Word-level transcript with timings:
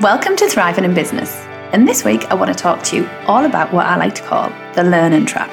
Welcome 0.00 0.34
to 0.38 0.48
Thriving 0.48 0.84
in 0.84 0.92
Business. 0.92 1.32
And 1.72 1.86
this 1.86 2.04
week, 2.04 2.24
I 2.24 2.34
want 2.34 2.52
to 2.52 2.54
talk 2.60 2.82
to 2.82 2.96
you 2.96 3.08
all 3.28 3.44
about 3.44 3.72
what 3.72 3.86
I 3.86 3.94
like 3.94 4.16
to 4.16 4.22
call 4.22 4.50
the 4.74 4.82
learning 4.82 5.24
trap. 5.24 5.48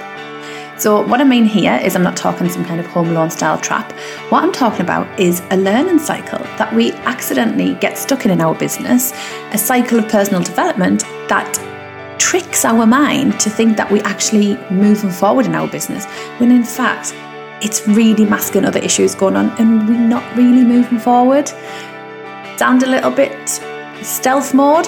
So, 0.79 1.05
what 1.05 1.21
I 1.21 1.23
mean 1.25 1.45
here 1.45 1.79
is 1.83 1.95
I'm 1.95 2.01
not 2.01 2.17
talking 2.17 2.49
some 2.49 2.65
kind 2.65 2.79
of 2.79 2.87
home 2.87 3.09
alone 3.09 3.29
style 3.29 3.59
trap. 3.59 3.91
What 4.29 4.43
I'm 4.43 4.51
talking 4.51 4.81
about 4.81 5.07
is 5.19 5.43
a 5.51 5.57
learning 5.57 5.99
cycle 5.99 6.39
that 6.57 6.73
we 6.73 6.91
accidentally 6.91 7.75
get 7.75 7.99
stuck 7.99 8.25
in 8.25 8.31
in 8.31 8.41
our 8.41 8.55
business, 8.55 9.13
a 9.51 9.59
cycle 9.59 9.99
of 9.99 10.09
personal 10.09 10.41
development 10.41 11.01
that 11.29 12.17
tricks 12.19 12.65
our 12.65 12.87
mind 12.87 13.39
to 13.41 13.49
think 13.51 13.77
that 13.77 13.91
we're 13.91 14.05
actually 14.05 14.57
moving 14.71 15.11
forward 15.11 15.45
in 15.45 15.53
our 15.53 15.67
business, 15.67 16.05
when 16.39 16.51
in 16.51 16.63
fact, 16.63 17.13
it's 17.63 17.87
really 17.87 18.25
masking 18.25 18.65
other 18.65 18.79
issues 18.79 19.13
going 19.13 19.35
on 19.35 19.51
and 19.59 19.87
we're 19.87 19.99
not 19.99 20.35
really 20.35 20.63
moving 20.63 20.97
forward. 20.97 21.47
Sound 22.57 22.81
a 22.81 22.87
little 22.87 23.11
bit 23.11 23.61
Stealth 24.01 24.55
mode? 24.55 24.87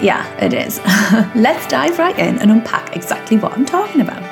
Yeah, 0.00 0.26
it 0.42 0.54
is. 0.54 0.78
Let's 1.34 1.66
dive 1.66 1.98
right 1.98 2.18
in 2.18 2.38
and 2.38 2.50
unpack 2.50 2.96
exactly 2.96 3.36
what 3.36 3.52
I'm 3.52 3.66
talking 3.66 4.00
about. 4.00 4.22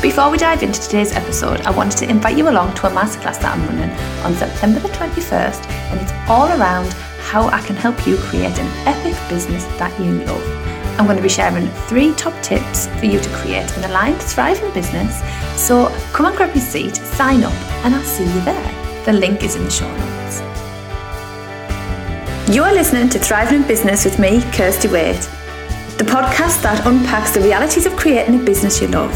Before 0.00 0.30
we 0.30 0.38
dive 0.38 0.62
into 0.62 0.80
today's 0.80 1.12
episode, 1.12 1.62
I 1.62 1.70
wanted 1.70 1.98
to 1.98 2.08
invite 2.08 2.38
you 2.38 2.48
along 2.48 2.74
to 2.74 2.86
a 2.86 2.90
masterclass 2.90 3.40
that 3.40 3.56
I'm 3.56 3.66
running 3.66 3.90
on 4.24 4.34
September 4.34 4.78
the 4.78 4.88
21st, 4.88 5.66
and 5.66 6.00
it's 6.00 6.12
all 6.28 6.48
around 6.48 6.92
how 7.18 7.48
I 7.48 7.60
can 7.60 7.74
help 7.74 8.06
you 8.06 8.16
create 8.18 8.56
an 8.60 8.86
epic 8.86 9.16
business 9.28 9.64
that 9.78 9.98
you 10.00 10.12
love. 10.24 10.46
I'm 10.96 11.06
going 11.06 11.16
to 11.16 11.22
be 11.24 11.28
sharing 11.28 11.66
three 11.88 12.14
top 12.14 12.40
tips 12.40 12.86
for 12.98 13.06
you 13.06 13.18
to 13.18 13.28
create 13.30 13.76
an 13.78 13.90
aligned, 13.90 14.22
thriving 14.22 14.72
business. 14.72 15.20
So 15.60 15.88
come 16.12 16.26
and 16.26 16.36
grab 16.36 16.54
your 16.54 16.64
seat, 16.64 16.94
sign 16.94 17.42
up, 17.42 17.52
and 17.84 17.96
I'll 17.96 18.04
see 18.04 18.24
you 18.24 18.40
there. 18.42 19.02
The 19.04 19.12
link 19.12 19.42
is 19.42 19.56
in 19.56 19.64
the 19.64 19.70
show 19.70 19.90
notes. 19.96 20.15
You 22.48 22.62
are 22.62 22.72
listening 22.72 23.08
to 23.08 23.18
Thriving 23.18 23.62
in 23.62 23.66
Business 23.66 24.04
with 24.04 24.20
me, 24.20 24.40
Kirsty 24.52 24.86
Waite, 24.86 25.28
the 25.98 26.04
podcast 26.06 26.62
that 26.62 26.86
unpacks 26.86 27.32
the 27.32 27.40
realities 27.40 27.86
of 27.86 27.96
creating 27.96 28.40
a 28.40 28.44
business 28.44 28.80
you 28.80 28.86
love. 28.86 29.10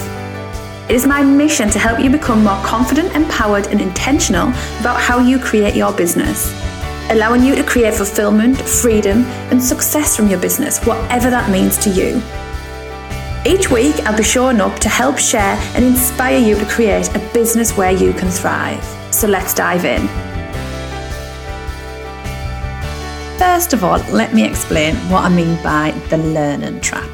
It 0.90 0.96
is 0.96 1.06
my 1.06 1.22
mission 1.22 1.70
to 1.70 1.78
help 1.78 2.00
you 2.00 2.10
become 2.10 2.42
more 2.42 2.60
confident, 2.64 3.14
empowered, 3.14 3.68
and 3.68 3.80
intentional 3.80 4.48
about 4.80 5.00
how 5.00 5.20
you 5.20 5.38
create 5.38 5.76
your 5.76 5.92
business, 5.92 6.52
allowing 7.08 7.44
you 7.44 7.54
to 7.54 7.62
create 7.62 7.94
fulfillment, 7.94 8.60
freedom, 8.60 9.22
and 9.52 9.62
success 9.62 10.16
from 10.16 10.26
your 10.26 10.40
business, 10.40 10.84
whatever 10.84 11.30
that 11.30 11.48
means 11.52 11.78
to 11.78 11.90
you. 11.90 12.20
Each 13.46 13.70
week, 13.70 13.94
I'll 14.06 14.16
be 14.18 14.24
showing 14.24 14.60
up 14.60 14.80
to 14.80 14.88
help 14.88 15.18
share 15.18 15.56
and 15.76 15.84
inspire 15.84 16.40
you 16.40 16.58
to 16.58 16.66
create 16.66 17.14
a 17.14 17.20
business 17.32 17.76
where 17.76 17.92
you 17.92 18.12
can 18.12 18.28
thrive. 18.28 18.84
So 19.14 19.28
let's 19.28 19.54
dive 19.54 19.84
in. 19.84 20.29
First 23.60 23.74
of 23.74 23.84
all, 23.84 23.98
let 24.10 24.32
me 24.32 24.42
explain 24.42 24.96
what 25.10 25.22
I 25.22 25.28
mean 25.28 25.62
by 25.62 25.90
the 26.08 26.16
learning 26.16 26.80
trap. 26.80 27.10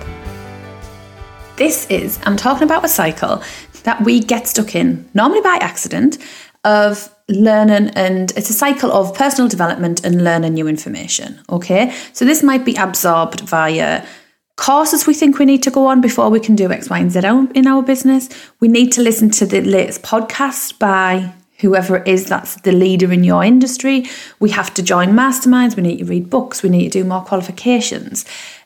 This 1.56 1.91
is, 1.91 2.20
I'm 2.22 2.36
talking 2.36 2.62
about 2.62 2.84
a 2.84 2.88
cycle 2.88 3.42
that 3.83 4.00
we 4.05 4.20
get 4.20 4.47
stuck 4.47 4.77
in, 4.77 5.11
normally 5.12 5.41
by 5.41 5.58
accident, 5.61 6.19
of 6.62 7.12
learning 7.28 7.91
and 7.97 8.30
it's 8.36 8.48
a 8.48 8.53
cycle 8.53 8.92
of 8.92 9.12
personal 9.12 9.48
development 9.48 10.05
and 10.05 10.22
learning 10.22 10.55
new 10.55 10.69
information. 10.69 11.41
Okay, 11.50 11.92
so 12.12 12.25
this 12.25 12.44
might 12.44 12.64
be 12.64 12.77
absorbed 12.77 13.41
via 13.41 14.06
courses 14.55 15.05
we 15.05 15.14
think 15.14 15.41
we 15.41 15.47
need 15.47 15.64
to 15.64 15.72
go 15.72 15.88
on 15.88 16.00
before 16.00 16.31
we 16.31 16.38
can 16.38 16.55
do 16.55 16.70
X, 16.70 16.88
Y, 16.88 16.97
and 17.00 17.10
Z 17.10 17.22
in 17.56 17.66
our 17.66 17.83
business. 17.83 18.28
We 18.60 18.69
need 18.69 18.92
to 18.92 19.03
listen 19.03 19.31
to 19.31 19.47
the 19.47 19.62
latest 19.62 20.03
podcast 20.03 20.78
by 20.78 21.33
whoever 21.61 21.97
it 21.97 22.09
is 22.09 22.27
that's 22.27 22.61
the 22.62 22.73
leader 22.73 23.12
in 23.12 23.25
your 23.25 23.45
industry. 23.45 24.07
We 24.41 24.51
have 24.51 24.73
to 24.75 24.83
join 24.83 25.11
masterminds, 25.11 25.77
we 25.77 25.83
need 25.83 25.99
to 25.99 26.05
read 26.05 26.31
books, 26.31 26.62
we 26.62 26.69
need 26.69 26.93
to 26.93 27.03
do 27.03 27.09
more 27.09 27.23
qualifications. 27.23 28.25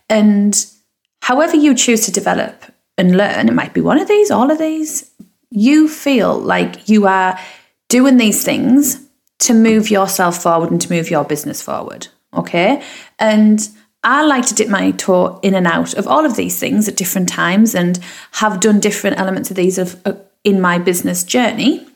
And 0.08 0.66
however 1.22 1.56
you 1.56 1.74
choose 1.74 2.04
to 2.06 2.12
develop 2.12 2.64
and 2.98 3.16
learn, 3.16 3.48
it 3.48 3.54
might 3.54 3.74
be 3.74 3.80
one 3.80 4.00
of 4.00 4.08
these, 4.08 4.30
all 4.30 4.50
of 4.50 4.58
these, 4.58 5.10
you 5.50 5.88
feel 5.88 6.38
like 6.38 6.88
you 6.88 7.06
are 7.06 7.38
doing 7.88 8.16
these 8.16 8.44
things 8.44 9.06
to 9.40 9.54
move 9.54 9.90
yourself 9.90 10.42
forward 10.42 10.70
and 10.70 10.80
to 10.80 10.92
move 10.92 11.10
your 11.10 11.24
business 11.24 11.60
forward. 11.62 12.08
Okay. 12.34 12.82
And 13.18 13.68
I 14.02 14.24
like 14.24 14.46
to 14.46 14.54
dip 14.54 14.68
my 14.68 14.92
toe 14.92 15.40
in 15.42 15.54
and 15.54 15.66
out 15.66 15.94
of 15.94 16.06
all 16.06 16.24
of 16.24 16.36
these 16.36 16.58
things 16.58 16.88
at 16.88 16.96
different 16.96 17.28
times 17.28 17.74
and 17.74 17.98
have 18.32 18.60
done 18.60 18.80
different 18.80 19.18
elements 19.18 19.50
of 19.50 19.56
these 19.56 19.76
of, 19.76 20.00
uh, 20.06 20.14
in 20.44 20.60
my 20.60 20.78
business 20.78 21.24
journey. 21.24 21.86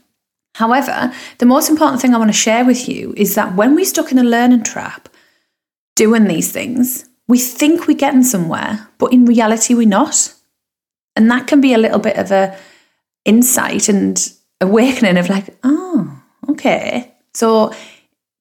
However, 0.54 1.12
the 1.38 1.47
most 1.47 1.69
important 1.69 2.00
thing 2.00 2.15
I 2.15 2.19
want 2.19 2.31
to 2.31 2.37
share 2.37 2.65
with 2.65 2.88
you 2.88 3.12
is 3.16 3.34
that 3.34 3.54
when 3.56 3.75
we're 3.75 3.84
stuck 3.84 4.12
in 4.12 4.19
a 4.19 4.25
learning 4.25 4.62
trap 4.62 5.09
doing 5.97 6.25
these 6.25 6.53
things, 6.53 7.09
we 7.26 7.38
think 7.38 7.87
we're 7.87 7.97
getting 7.97 8.22
somewhere, 8.22 8.88
but 8.98 9.12
in 9.12 9.25
reality, 9.25 9.75
we're 9.75 9.88
not. 9.88 10.32
And 11.16 11.31
that 11.31 11.47
can 11.47 11.60
be 11.60 11.75
a 11.75 11.78
little 11.78 11.98
bit 11.98 12.16
of 12.16 12.31
a 12.31 12.56
insight 13.25 13.88
and 13.88 14.32
awakening 14.60 15.16
of 15.16 15.28
like, 15.28 15.56
oh, 15.65 16.22
okay. 16.50 17.12
So 17.32 17.75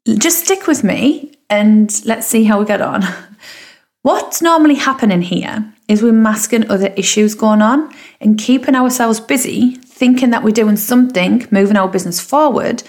just 0.08 0.46
stick 0.46 0.68
with 0.68 0.84
me 0.84 1.34
and 1.50 2.02
let's 2.06 2.28
see 2.28 2.44
how 2.44 2.60
we 2.60 2.66
get 2.66 2.82
on. 2.82 3.04
What's 4.04 4.42
normally 4.42 4.76
happening 4.76 5.22
here 5.22 5.74
is 5.88 6.04
we're 6.04 6.12
masking 6.12 6.70
other 6.70 6.94
issues 6.98 7.36
going 7.36 7.62
on 7.62 7.94
and 8.20 8.38
keeping 8.38 8.76
ourselves 8.76 9.20
busy 9.20 9.80
thinking 10.04 10.32
that 10.32 10.44
we're 10.44 10.52
doing 10.52 10.76
something, 10.76 11.48
moving 11.50 11.78
our 11.78 11.88
business 11.88 12.20
forward, 12.20 12.84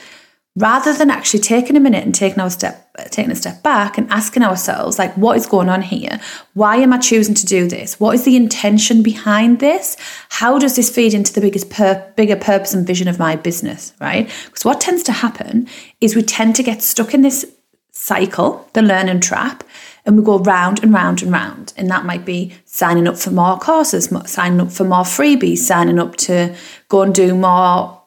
rather 0.57 0.93
than 0.93 1.11
actually 1.11 1.39
taking 1.39 1.77
a 1.77 1.81
minute 1.81 2.03
and 2.05 2.13
taking 2.13 2.41
our 2.41 2.51
step 2.51 2.81
taking 3.11 3.31
a 3.31 3.37
step 3.37 3.63
back 3.63 3.97
and 3.97 4.11
asking 4.11 4.43
ourselves 4.43 4.99
like 4.99 5.17
what 5.17 5.37
is 5.37 5.47
going 5.47 5.69
on 5.69 5.81
here? 5.81 6.21
Why 6.55 6.75
am 6.79 6.93
i 6.93 6.99
choosing 6.99 7.37
to 7.37 7.47
do 7.47 7.69
this? 7.69 8.01
What 8.01 8.17
is 8.17 8.25
the 8.25 8.35
intention 8.35 9.05
behind 9.05 9.61
this? 9.61 9.97
How 10.29 10.59
does 10.59 10.75
this 10.75 10.93
feed 10.93 11.15
into 11.15 11.33
the 11.33 11.41
biggest 11.41 11.71
pur- 11.71 12.05
bigger 12.17 12.35
purpose 12.35 12.75
and 12.75 12.85
vision 12.85 13.07
of 13.07 13.21
my 13.21 13.37
business 13.37 13.95
right? 14.01 14.29
Because 14.47 14.65
what 14.65 14.81
tends 14.81 15.05
to 15.05 15.13
happen 15.13 15.69
is 16.01 16.17
we 16.17 16.23
tend 16.23 16.57
to 16.57 16.65
get 16.65 16.83
stuck 16.83 17.15
in 17.15 17.23
this 17.23 17.47
cycle 17.93 18.69
the 18.73 18.83
learning 18.83 19.21
trap 19.21 19.63
and 20.07 20.17
we 20.19 20.25
go 20.25 20.39
round 20.39 20.83
and 20.83 20.93
round 20.93 21.23
and 21.23 21.33
round. 21.33 21.73
And 21.77 21.89
that 21.91 22.05
might 22.05 22.25
be 22.25 22.55
signing 22.65 23.09
up 23.09 23.17
for 23.17 23.31
more 23.31 23.59
courses, 23.59 24.13
signing 24.27 24.61
up 24.61 24.71
for 24.71 24.85
more 24.85 25.05
freebies, 25.05 25.59
signing 25.59 25.99
up 25.99 26.17
to 26.17 26.55
go 26.89 27.03
and 27.03 27.15
do 27.15 27.35
more 27.35 28.03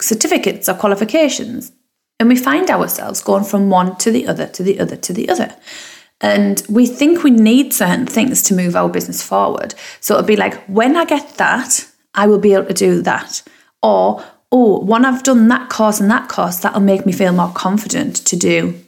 certificates 0.00 0.68
or 0.68 0.74
qualifications. 0.74 1.72
And 2.20 2.28
we 2.28 2.36
find 2.36 2.70
ourselves 2.70 3.20
going 3.20 3.44
from 3.44 3.70
one 3.70 3.96
to 3.96 4.10
the 4.12 4.28
other, 4.28 4.46
to 4.48 4.62
the 4.62 4.78
other, 4.78 4.96
to 4.96 5.12
the 5.12 5.28
other. 5.28 5.56
And 6.20 6.62
we 6.68 6.86
think 6.86 7.24
we 7.24 7.32
need 7.32 7.72
certain 7.72 8.06
things 8.06 8.42
to 8.44 8.54
move 8.54 8.76
our 8.76 8.88
business 8.88 9.20
forward. 9.22 9.74
So 10.00 10.14
it'll 10.14 10.26
be 10.26 10.36
like, 10.36 10.54
when 10.66 10.96
I 10.96 11.04
get 11.04 11.36
that, 11.38 11.84
I 12.14 12.28
will 12.28 12.38
be 12.38 12.54
able 12.54 12.66
to 12.66 12.74
do 12.74 13.02
that. 13.02 13.42
Or, 13.82 14.24
oh, 14.52 14.84
when 14.84 15.04
I've 15.04 15.24
done 15.24 15.48
that 15.48 15.68
course 15.68 15.98
and 15.98 16.08
that 16.12 16.28
course, 16.28 16.58
that'll 16.58 16.80
make 16.80 17.04
me 17.04 17.12
feel 17.12 17.32
more 17.32 17.52
confident 17.52 18.16
to 18.26 18.36
do 18.36 18.80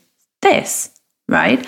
this, 0.43 0.91
right? 1.29 1.67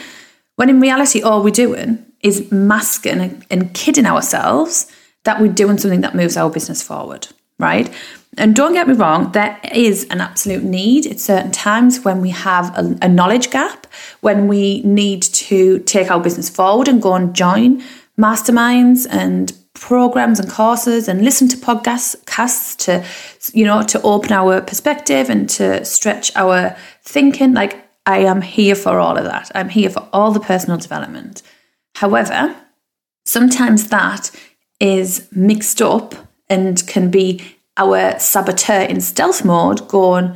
When 0.57 0.69
in 0.69 0.81
reality, 0.81 1.23
all 1.23 1.43
we're 1.43 1.51
doing 1.51 2.05
is 2.23 2.51
masking 2.51 3.45
and 3.51 3.75
kidding 3.75 4.07
ourselves 4.07 4.91
that 5.25 5.41
we're 5.41 5.53
doing 5.53 5.79
something 5.79 6.01
that 6.01 6.15
moves 6.15 6.37
our 6.37 6.51
business 6.51 6.83
forward, 6.83 7.29
right? 7.59 7.93
And 8.39 8.55
don't 8.55 8.75
get 8.75 8.89
me 8.89 8.95
wrong, 8.95 9.33
there 9.33 9.59
is 9.73 10.05
an 10.11 10.21
absolute 10.21 10.63
need 10.63 11.07
at 11.07 11.21
certain 11.21 11.53
times 11.53 12.05
when 12.05 12.21
we 12.21 12.31
have 12.31 12.77
a, 12.77 12.99
a, 13.03 13.09
knowledge 13.09 13.51
gap, 13.51 13.87
when 14.21 14.47
we 14.47 14.83
need 14.83 15.23
to 15.23 15.79
take 15.81 16.11
our 16.11 16.21
business 16.21 16.51
forward 16.51 16.87
and 16.87 17.01
go 17.01 17.15
and 17.15 17.35
join 17.35 17.83
masterminds 18.19 19.07
and 19.11 19.53
programs 19.73 20.39
and 20.41 20.51
courses 20.51 21.07
and 21.09 21.23
listen 21.23 21.49
to 21.49 21.57
podcasts 21.57 22.77
to 22.79 23.05
you 23.53 23.65
know 23.65 23.83
to 23.83 24.01
open 24.03 24.33
our 24.33 24.63
perspective 24.63 25.29
and 25.29 25.51
to 25.51 25.85
stretch 25.85 26.35
our 26.35 26.75
thinking 27.03 27.53
like 27.53 27.86
I 28.07 28.19
am 28.19 28.41
here 28.41 28.77
for 28.77 29.01
all 29.01 29.19
of 29.19 29.25
that. 29.25 29.51
I'm 29.55 29.69
here 29.69 29.91
for 29.91 30.09
all 30.13 30.31
the 30.31 30.41
personal 30.41 30.79
development. 30.79 31.43
However, 31.97 32.55
sometimes 33.25 33.89
that 33.89 34.31
is 34.81 35.29
mixed 35.33 35.83
up 35.83 36.15
and 36.49 36.87
can 36.87 37.11
be 37.11 37.43
our 37.77 38.19
saboteur 38.19 38.83
in 38.83 39.01
stealth 39.01 39.45
mode 39.45 39.89
going, 39.89 40.35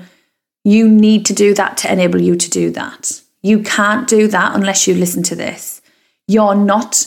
you 0.64 0.88
need 0.88 1.25
to 1.26 1.32
do 1.32 1.55
that 1.55 1.76
to 1.78 1.93
enable 1.93 2.20
you 2.20 2.37
to 2.37 2.50
do 2.50 2.70
that. 2.72 3.22
You 3.43 3.62
can't 3.62 4.08
do 4.08 4.28
that 4.28 4.55
unless 4.55 4.87
you 4.87 4.94
listen 4.94 5.22
to 5.25 5.37
this. 5.37 5.81
You're 6.26 6.55
not 6.55 7.06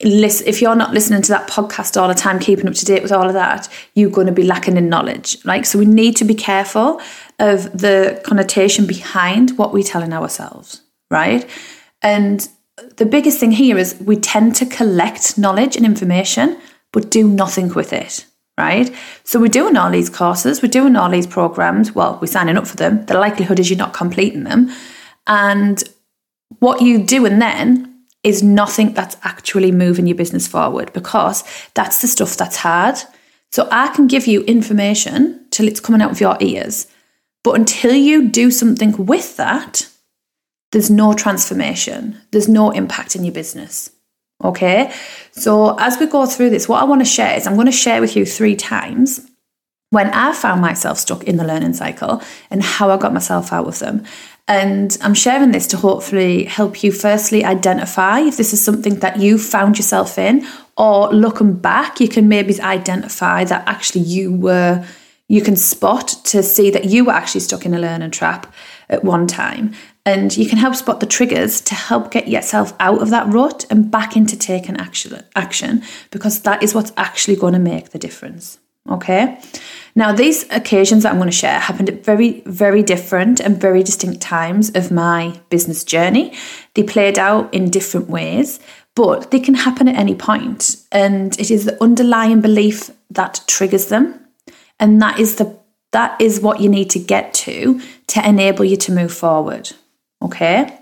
if 0.00 0.62
you're 0.62 0.76
not 0.76 0.92
listening 0.94 1.22
to 1.22 1.28
that 1.32 1.48
podcast 1.48 2.00
all 2.00 2.08
the 2.08 2.14
time, 2.14 2.38
keeping 2.38 2.68
up 2.68 2.74
to 2.74 2.84
date 2.84 3.02
with 3.02 3.12
all 3.12 3.26
of 3.26 3.34
that, 3.34 3.68
you're 3.94 4.10
going 4.10 4.28
to 4.28 4.32
be 4.32 4.44
lacking 4.44 4.76
in 4.76 4.88
knowledge. 4.88 5.44
Like, 5.44 5.66
so 5.66 5.78
we 5.78 5.86
need 5.86 6.16
to 6.16 6.24
be 6.24 6.34
careful 6.34 7.00
of 7.38 7.64
the 7.76 8.20
connotation 8.24 8.86
behind 8.86 9.58
what 9.58 9.72
we're 9.72 9.82
telling 9.82 10.12
ourselves, 10.12 10.82
right? 11.10 11.48
And 12.00 12.48
the 12.96 13.06
biggest 13.06 13.40
thing 13.40 13.50
here 13.50 13.76
is 13.76 14.00
we 14.00 14.16
tend 14.16 14.54
to 14.56 14.66
collect 14.66 15.36
knowledge 15.36 15.76
and 15.76 15.84
information, 15.84 16.60
but 16.92 17.10
do 17.10 17.28
nothing 17.28 17.74
with 17.74 17.92
it, 17.92 18.24
right? 18.56 18.94
So 19.24 19.40
we're 19.40 19.48
doing 19.48 19.76
all 19.76 19.90
these 19.90 20.10
courses, 20.10 20.62
we're 20.62 20.68
doing 20.68 20.94
all 20.94 21.10
these 21.10 21.26
programs. 21.26 21.92
Well, 21.92 22.18
we're 22.20 22.28
signing 22.28 22.56
up 22.56 22.68
for 22.68 22.76
them. 22.76 23.04
The 23.06 23.18
likelihood 23.18 23.58
is 23.58 23.68
you're 23.68 23.78
not 23.78 23.94
completing 23.94 24.44
them. 24.44 24.70
And 25.26 25.82
what 26.60 26.82
you 26.82 27.04
do 27.04 27.26
and 27.26 27.42
then 27.42 27.97
is 28.22 28.42
nothing 28.42 28.94
that's 28.94 29.16
actually 29.22 29.72
moving 29.72 30.06
your 30.06 30.16
business 30.16 30.46
forward 30.46 30.92
because 30.92 31.44
that's 31.74 32.00
the 32.00 32.08
stuff 32.08 32.36
that's 32.36 32.56
hard. 32.56 32.96
So 33.52 33.68
I 33.70 33.88
can 33.88 34.06
give 34.06 34.26
you 34.26 34.42
information 34.42 35.46
till 35.50 35.68
it's 35.68 35.80
coming 35.80 36.02
out 36.02 36.10
of 36.10 36.20
your 36.20 36.36
ears. 36.40 36.86
But 37.44 37.54
until 37.54 37.94
you 37.94 38.28
do 38.28 38.50
something 38.50 39.06
with 39.06 39.36
that, 39.36 39.88
there's 40.72 40.90
no 40.90 41.14
transformation, 41.14 42.20
there's 42.30 42.48
no 42.48 42.70
impact 42.70 43.16
in 43.16 43.24
your 43.24 43.32
business. 43.32 43.90
Okay. 44.44 44.92
So 45.32 45.76
as 45.78 45.98
we 45.98 46.06
go 46.06 46.26
through 46.26 46.50
this, 46.50 46.68
what 46.68 46.80
I 46.80 46.84
want 46.84 47.00
to 47.00 47.04
share 47.04 47.36
is 47.36 47.46
I'm 47.46 47.54
going 47.54 47.66
to 47.66 47.72
share 47.72 48.00
with 48.00 48.14
you 48.16 48.24
three 48.24 48.54
times 48.54 49.28
when 49.90 50.08
I 50.10 50.32
found 50.32 50.60
myself 50.60 50.98
stuck 50.98 51.24
in 51.24 51.38
the 51.38 51.44
learning 51.44 51.72
cycle 51.72 52.22
and 52.50 52.62
how 52.62 52.90
I 52.90 52.98
got 52.98 53.14
myself 53.14 53.52
out 53.52 53.66
of 53.66 53.78
them. 53.78 54.04
And 54.48 54.96
I'm 55.02 55.12
sharing 55.12 55.52
this 55.52 55.66
to 55.68 55.76
hopefully 55.76 56.44
help 56.44 56.82
you 56.82 56.90
firstly 56.90 57.44
identify 57.44 58.20
if 58.20 58.38
this 58.38 58.54
is 58.54 58.64
something 58.64 59.00
that 59.00 59.18
you 59.20 59.38
found 59.38 59.76
yourself 59.76 60.16
in, 60.18 60.46
or 60.78 61.10
looking 61.10 61.52
back, 61.52 62.00
you 62.00 62.08
can 62.08 62.28
maybe 62.28 62.58
identify 62.60 63.44
that 63.44 63.68
actually 63.68 64.02
you 64.02 64.34
were, 64.34 64.86
you 65.28 65.42
can 65.42 65.54
spot 65.54 66.08
to 66.24 66.42
see 66.42 66.70
that 66.70 66.86
you 66.86 67.04
were 67.04 67.12
actually 67.12 67.42
stuck 67.42 67.66
in 67.66 67.74
a 67.74 67.78
learning 67.78 68.10
trap 68.10 68.52
at 68.88 69.04
one 69.04 69.26
time. 69.26 69.74
And 70.06 70.34
you 70.34 70.48
can 70.48 70.56
help 70.56 70.74
spot 70.74 71.00
the 71.00 71.06
triggers 71.06 71.60
to 71.62 71.74
help 71.74 72.10
get 72.10 72.28
yourself 72.28 72.72
out 72.80 73.02
of 73.02 73.10
that 73.10 73.30
rut 73.30 73.66
and 73.68 73.90
back 73.90 74.16
into 74.16 74.38
taking 74.38 74.78
action, 74.78 75.22
action 75.36 75.82
because 76.10 76.40
that 76.42 76.62
is 76.62 76.74
what's 76.74 76.92
actually 76.96 77.36
going 77.36 77.52
to 77.52 77.58
make 77.58 77.90
the 77.90 77.98
difference. 77.98 78.58
Okay. 78.88 79.40
Now, 79.94 80.12
these 80.12 80.48
occasions 80.50 81.02
that 81.02 81.10
I'm 81.10 81.18
going 81.18 81.28
to 81.28 81.36
share 81.36 81.58
happened 81.58 81.88
at 81.88 82.04
very, 82.04 82.42
very 82.46 82.82
different 82.82 83.40
and 83.40 83.60
very 83.60 83.82
distinct 83.82 84.20
times 84.20 84.70
of 84.76 84.92
my 84.92 85.40
business 85.50 85.82
journey. 85.82 86.34
They 86.74 86.84
played 86.84 87.18
out 87.18 87.52
in 87.52 87.68
different 87.70 88.08
ways, 88.08 88.60
but 88.94 89.32
they 89.32 89.40
can 89.40 89.54
happen 89.54 89.88
at 89.88 89.96
any 89.96 90.14
point. 90.14 90.76
And 90.92 91.38
it 91.40 91.50
is 91.50 91.64
the 91.64 91.82
underlying 91.82 92.40
belief 92.40 92.90
that 93.10 93.40
triggers 93.48 93.86
them. 93.86 94.24
And 94.78 95.02
that 95.02 95.18
is 95.18 95.36
the 95.36 95.58
that 95.92 96.20
is 96.20 96.40
what 96.40 96.60
you 96.60 96.68
need 96.68 96.90
to 96.90 96.98
get 96.98 97.32
to 97.32 97.80
to 98.08 98.28
enable 98.28 98.64
you 98.64 98.76
to 98.76 98.92
move 98.92 99.12
forward. 99.12 99.72
Okay. 100.22 100.78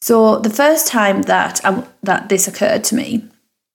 So 0.00 0.38
the 0.38 0.50
first 0.50 0.86
time 0.86 1.22
that 1.22 1.64
I, 1.64 1.84
that 2.02 2.28
this 2.28 2.46
occurred 2.46 2.84
to 2.84 2.94
me 2.94 3.28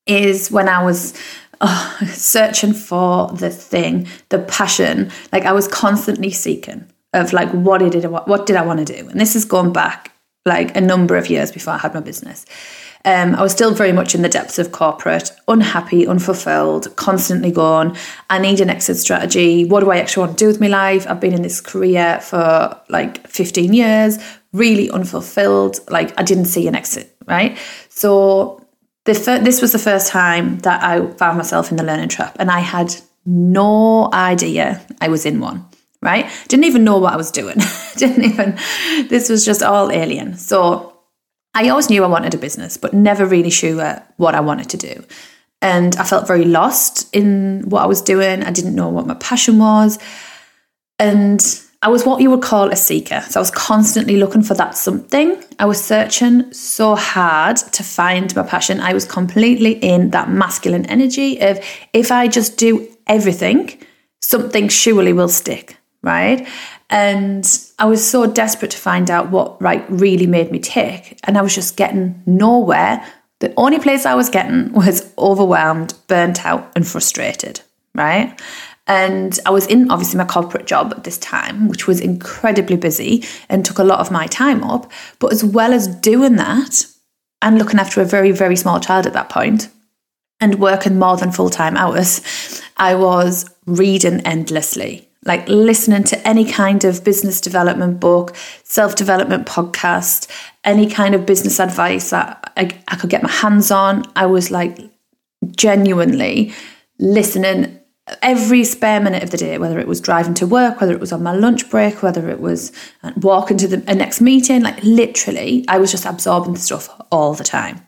is 0.05 0.49
when 0.51 0.69
I 0.69 0.83
was 0.83 1.13
oh, 1.61 1.99
searching 2.13 2.73
for 2.73 3.27
the 3.33 3.49
thing, 3.49 4.07
the 4.29 4.39
passion. 4.39 5.11
Like 5.31 5.45
I 5.45 5.51
was 5.51 5.67
constantly 5.67 6.31
seeking 6.31 6.87
of 7.13 7.33
like 7.33 7.49
what 7.49 7.79
did 7.79 7.95
it 7.95 8.07
what 8.07 8.45
did 8.45 8.55
I 8.55 8.65
want 8.65 8.85
to 8.85 8.93
do? 8.93 9.09
And 9.09 9.19
this 9.19 9.33
has 9.33 9.45
gone 9.45 9.73
back 9.73 10.11
like 10.45 10.75
a 10.75 10.81
number 10.81 11.17
of 11.17 11.29
years 11.29 11.51
before 11.51 11.73
I 11.73 11.77
had 11.77 11.93
my 11.93 11.99
business. 11.99 12.45
Um, 13.05 13.35
I 13.35 13.41
was 13.41 13.53
still 13.53 13.73
very 13.73 13.93
much 13.93 14.13
in 14.13 14.23
the 14.23 14.29
depths 14.29 14.59
of 14.59 14.73
corporate, 14.73 15.31
unhappy, 15.47 16.05
unfulfilled, 16.05 16.93
constantly 16.97 17.49
gone. 17.49 17.95
I 18.29 18.39
need 18.39 18.59
an 18.59 18.69
exit 18.69 18.97
strategy. 18.97 19.63
What 19.63 19.81
do 19.81 19.89
I 19.89 19.97
actually 19.97 20.27
want 20.27 20.37
to 20.37 20.43
do 20.43 20.47
with 20.47 20.59
my 20.59 20.67
life? 20.67 21.07
I've 21.07 21.21
been 21.21 21.33
in 21.33 21.41
this 21.41 21.61
career 21.61 22.19
for 22.19 22.77
like 22.89 23.25
15 23.25 23.73
years, 23.73 24.17
really 24.51 24.89
unfulfilled. 24.89 25.79
Like 25.89 26.13
I 26.19 26.23
didn't 26.23 26.45
see 26.45 26.67
an 26.67 26.75
exit, 26.75 27.15
right? 27.25 27.57
So 27.87 28.65
the 29.13 29.39
this 29.43 29.61
was 29.61 29.71
the 29.71 29.79
first 29.79 30.07
time 30.07 30.59
that 30.59 30.83
I 30.83 31.05
found 31.13 31.37
myself 31.37 31.71
in 31.71 31.77
the 31.77 31.83
learning 31.83 32.09
trap, 32.09 32.35
and 32.39 32.49
I 32.51 32.59
had 32.59 32.95
no 33.25 34.09
idea 34.13 34.81
I 35.01 35.09
was 35.09 35.25
in 35.25 35.39
one. 35.39 35.65
Right? 36.01 36.29
Didn't 36.47 36.63
even 36.63 36.85
know 36.85 36.97
what 36.97 37.13
I 37.13 37.17
was 37.17 37.29
doing. 37.29 37.57
Didn't 37.97 38.23
even. 38.23 38.57
This 39.09 39.29
was 39.29 39.43
just 39.43 39.61
all 39.61 39.91
alien. 39.91 40.37
So 40.37 40.97
I 41.53 41.67
always 41.69 41.89
knew 41.89 42.03
I 42.05 42.07
wanted 42.07 42.33
a 42.33 42.37
business, 42.37 42.77
but 42.77 42.93
never 42.93 43.25
really 43.25 43.49
sure 43.49 44.01
what 44.15 44.33
I 44.33 44.39
wanted 44.39 44.69
to 44.69 44.77
do. 44.77 45.03
And 45.61 45.95
I 45.97 46.05
felt 46.05 46.25
very 46.25 46.45
lost 46.45 47.13
in 47.13 47.63
what 47.67 47.83
I 47.83 47.85
was 47.85 48.01
doing. 48.01 48.43
I 48.43 48.51
didn't 48.51 48.75
know 48.75 48.87
what 48.87 49.07
my 49.07 49.15
passion 49.15 49.59
was. 49.59 49.99
And 50.99 51.41
I 51.81 51.87
was 51.87 52.05
what 52.05 52.21
you 52.21 52.29
would 52.31 52.41
call 52.41 52.69
a 52.71 52.75
seeker. 52.75 53.21
So 53.21 53.39
I 53.39 53.41
was 53.41 53.51
constantly 53.51 54.17
looking 54.17 54.41
for 54.41 54.53
that 54.55 54.75
something. 54.75 55.41
I 55.59 55.65
was 55.65 55.81
searching 55.81 56.51
so 56.51 56.95
hard 56.95 57.55
to 57.55 57.83
find 57.83 58.35
my 58.35 58.43
passion. 58.43 58.81
I 58.81 58.93
was 58.93 59.05
completely 59.05 59.73
in 59.73 60.09
that 60.09 60.29
masculine 60.29 60.85
energy 60.87 61.39
of 61.39 61.59
if 61.93 62.11
I 62.11 62.27
just 62.27 62.57
do 62.57 62.85
everything, 63.07 63.79
something 64.19 64.67
surely 64.67 65.13
will 65.13 65.29
stick, 65.29 65.77
right? 66.01 66.45
And 66.89 67.45
I 67.77 67.85
was 67.85 68.05
so 68.05 68.25
desperate 68.29 68.71
to 68.71 68.77
find 68.77 69.09
out 69.09 69.29
what 69.29 69.61
right 69.61 69.85
really 69.89 70.27
made 70.27 70.51
me 70.51 70.59
tick. 70.59 71.17
And 71.23 71.37
I 71.37 71.41
was 71.41 71.55
just 71.55 71.77
getting 71.77 72.21
nowhere. 72.25 73.05
The 73.39 73.53
only 73.55 73.79
place 73.79 74.05
I 74.05 74.15
was 74.15 74.29
getting 74.29 74.73
was 74.73 75.13
overwhelmed, 75.17 75.93
burnt 76.07 76.45
out, 76.45 76.73
and 76.75 76.85
frustrated, 76.85 77.61
right? 77.95 78.37
And 78.89 79.39
I 79.45 79.51
was 79.51 79.67
in 79.67 79.91
obviously 79.91 80.17
my 80.17 80.25
corporate 80.25 80.65
job 80.65 80.91
at 80.97 81.03
this 81.03 81.19
time, 81.19 81.67
which 81.67 81.85
was 81.85 82.01
incredibly 82.01 82.75
busy 82.75 83.23
and 83.47 83.63
took 83.63 83.77
a 83.77 83.83
lot 83.83 83.99
of 83.99 84.09
my 84.09 84.25
time 84.25 84.63
up. 84.63 84.91
But 85.19 85.31
as 85.31 85.43
well 85.43 85.73
as 85.73 85.87
doing 85.87 86.37
that 86.37 86.85
and 87.43 87.59
looking 87.59 87.79
after 87.79 88.01
a 88.01 88.05
very, 88.05 88.31
very 88.31 88.55
small 88.55 88.79
child 88.79 89.05
at 89.05 89.13
that 89.13 89.29
point 89.29 89.69
and 90.39 90.59
working 90.59 90.97
more 90.97 91.17
than 91.17 91.31
full 91.31 91.51
time 91.51 91.77
hours, 91.77 92.63
I 92.77 92.95
was 92.95 93.47
reading 93.67 94.21
endlessly, 94.21 95.07
like 95.23 95.47
listening 95.47 96.03
to 96.05 96.27
any 96.27 96.43
kind 96.43 96.83
of 96.83 97.03
business 97.03 97.39
development 97.39 97.99
book, 97.99 98.35
self 98.63 98.95
development 98.95 99.45
podcast, 99.45 100.27
any 100.63 100.89
kind 100.89 101.13
of 101.13 101.27
business 101.27 101.59
advice 101.59 102.09
that 102.09 102.53
I, 102.57 102.71
I 102.87 102.95
could 102.95 103.11
get 103.11 103.21
my 103.21 103.29
hands 103.29 103.69
on. 103.69 104.03
I 104.15 104.25
was 104.25 104.49
like 104.49 104.79
genuinely 105.55 106.53
listening 106.97 107.78
every 108.21 108.63
spare 108.63 108.99
minute 108.99 109.23
of 109.23 109.31
the 109.31 109.37
day, 109.37 109.57
whether 109.57 109.79
it 109.79 109.87
was 109.87 110.01
driving 110.01 110.33
to 110.35 110.47
work, 110.47 110.81
whether 110.81 110.93
it 110.93 110.99
was 110.99 111.11
on 111.11 111.23
my 111.23 111.33
lunch 111.33 111.69
break, 111.69 112.01
whether 112.01 112.29
it 112.29 112.39
was 112.39 112.71
uh, 113.03 113.11
walking 113.17 113.57
to 113.57 113.67
the 113.67 113.77
next 113.93 114.21
meeting, 114.21 114.61
like 114.61 114.81
literally, 114.83 115.65
I 115.67 115.77
was 115.77 115.91
just 115.91 116.05
absorbing 116.05 116.53
the 116.53 116.59
stuff 116.59 116.89
all 117.11 117.33
the 117.33 117.43
time. 117.43 117.83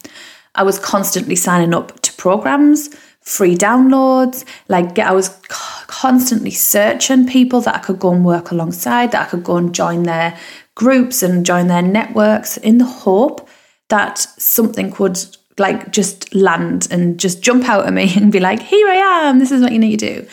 I 0.55 0.63
was 0.63 0.79
constantly 0.79 1.35
signing 1.35 1.73
up 1.73 1.99
to 2.01 2.13
programs, 2.13 2.89
free 3.21 3.55
downloads. 3.55 4.43
Like 4.67 4.99
I 4.99 5.11
was 5.11 5.29
constantly 5.87 6.51
searching 6.51 7.27
people 7.27 7.61
that 7.61 7.75
I 7.75 7.79
could 7.79 7.99
go 7.99 8.11
and 8.11 8.25
work 8.25 8.51
alongside, 8.51 9.11
that 9.11 9.27
I 9.27 9.29
could 9.29 9.43
go 9.43 9.57
and 9.57 9.73
join 9.73 10.03
their 10.03 10.37
groups 10.75 11.23
and 11.23 11.45
join 11.45 11.67
their 11.67 11.81
networks 11.81 12.57
in 12.57 12.77
the 12.77 12.85
hope 12.85 13.47
that 13.89 14.17
something 14.17 14.93
would 14.99 15.19
like 15.57 15.91
just 15.91 16.33
land 16.33 16.87
and 16.91 17.19
just 17.19 17.41
jump 17.41 17.67
out 17.67 17.85
at 17.85 17.93
me 17.93 18.11
and 18.15 18.31
be 18.31 18.39
like, 18.39 18.61
here 18.61 18.87
I 18.87 18.95
am, 19.27 19.39
this 19.39 19.51
is 19.51 19.61
what 19.61 19.71
you 19.71 19.79
need 19.79 19.99
to 19.99 20.21
do. 20.21 20.27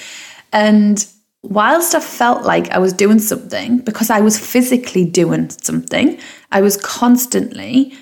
And 0.53 1.07
whilst 1.43 1.95
I 1.95 2.01
felt 2.01 2.45
like 2.45 2.71
I 2.71 2.79
was 2.79 2.93
doing 2.93 3.19
something, 3.19 3.79
because 3.79 4.11
I 4.11 4.21
was 4.21 4.39
physically 4.39 5.05
doing 5.05 5.51
something, 5.51 6.19
I 6.53 6.61
was 6.61 6.77
constantly 6.77 7.95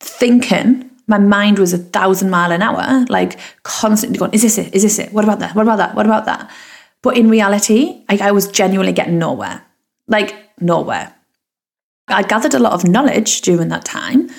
thinking, 0.00 0.90
my 1.06 1.18
mind 1.18 1.58
was 1.58 1.72
a 1.72 1.78
thousand 1.78 2.30
mile 2.30 2.52
an 2.52 2.62
hour, 2.62 3.06
like 3.08 3.38
constantly 3.62 4.18
going, 4.18 4.32
is 4.32 4.42
this 4.42 4.58
it? 4.58 4.74
Is 4.74 4.82
this 4.82 4.98
it? 4.98 5.12
What 5.12 5.24
about 5.24 5.38
that? 5.40 5.54
What 5.54 5.62
about 5.62 5.78
that? 5.78 5.94
What 5.94 6.06
about 6.06 6.26
that? 6.26 6.50
But 7.02 7.16
in 7.16 7.30
reality, 7.30 8.04
I 8.08 8.32
was 8.32 8.48
genuinely 8.48 8.92
getting 8.92 9.18
nowhere, 9.18 9.62
like 10.08 10.34
nowhere. 10.60 11.14
I 12.08 12.22
gathered 12.22 12.54
a 12.54 12.58
lot 12.58 12.72
of 12.72 12.84
knowledge 12.84 13.42
during 13.42 13.68
that 13.68 13.84
time, 13.84 14.30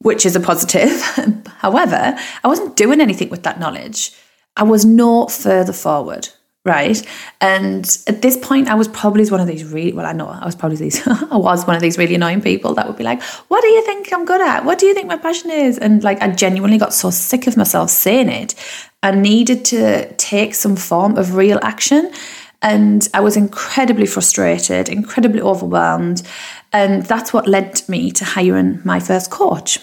which 0.00 0.24
is 0.24 0.36
a 0.36 0.40
positive. 0.40 1.00
However, 1.58 2.16
I 2.44 2.48
wasn't 2.48 2.76
doing 2.76 3.00
anything 3.00 3.30
with 3.30 3.42
that 3.42 3.58
knowledge. 3.58 4.12
I 4.56 4.62
was 4.62 4.84
not 4.84 5.30
further 5.30 5.72
forward, 5.72 6.28
right? 6.64 7.00
And 7.40 7.84
at 8.06 8.22
this 8.22 8.36
point, 8.36 8.68
I 8.68 8.74
was 8.74 8.88
probably 8.88 9.24
one 9.28 9.40
of 9.40 9.46
these 9.46 9.64
really, 9.64 9.92
well, 9.92 10.06
I 10.06 10.12
know 10.12 10.28
I 10.28 10.44
was 10.44 10.54
probably 10.54 10.76
these, 10.76 11.06
I 11.30 11.36
was 11.36 11.66
one 11.66 11.76
of 11.76 11.82
these 11.82 11.98
really 11.98 12.14
annoying 12.14 12.42
people 12.42 12.74
that 12.74 12.86
would 12.86 12.96
be 12.96 13.04
like, 13.04 13.22
what 13.48 13.62
do 13.62 13.68
you 13.68 13.84
think 13.84 14.12
I'm 14.12 14.24
good 14.24 14.40
at? 14.40 14.64
What 14.64 14.78
do 14.78 14.86
you 14.86 14.94
think 14.94 15.08
my 15.08 15.16
passion 15.16 15.50
is? 15.50 15.78
And 15.78 16.02
like, 16.02 16.20
I 16.20 16.30
genuinely 16.30 16.78
got 16.78 16.92
so 16.92 17.10
sick 17.10 17.46
of 17.46 17.56
myself 17.56 17.90
saying 17.90 18.28
it. 18.28 18.54
I 19.02 19.12
needed 19.12 19.64
to 19.66 20.12
take 20.14 20.54
some 20.54 20.76
form 20.76 21.16
of 21.16 21.36
real 21.36 21.58
action. 21.62 22.12
And 22.60 23.08
I 23.14 23.20
was 23.20 23.36
incredibly 23.36 24.06
frustrated, 24.06 24.88
incredibly 24.88 25.40
overwhelmed. 25.40 26.22
And 26.72 27.04
that's 27.04 27.32
what 27.32 27.46
led 27.46 27.80
me 27.88 28.10
to 28.12 28.24
hiring 28.24 28.80
my 28.84 29.00
first 29.00 29.30
coach. 29.30 29.78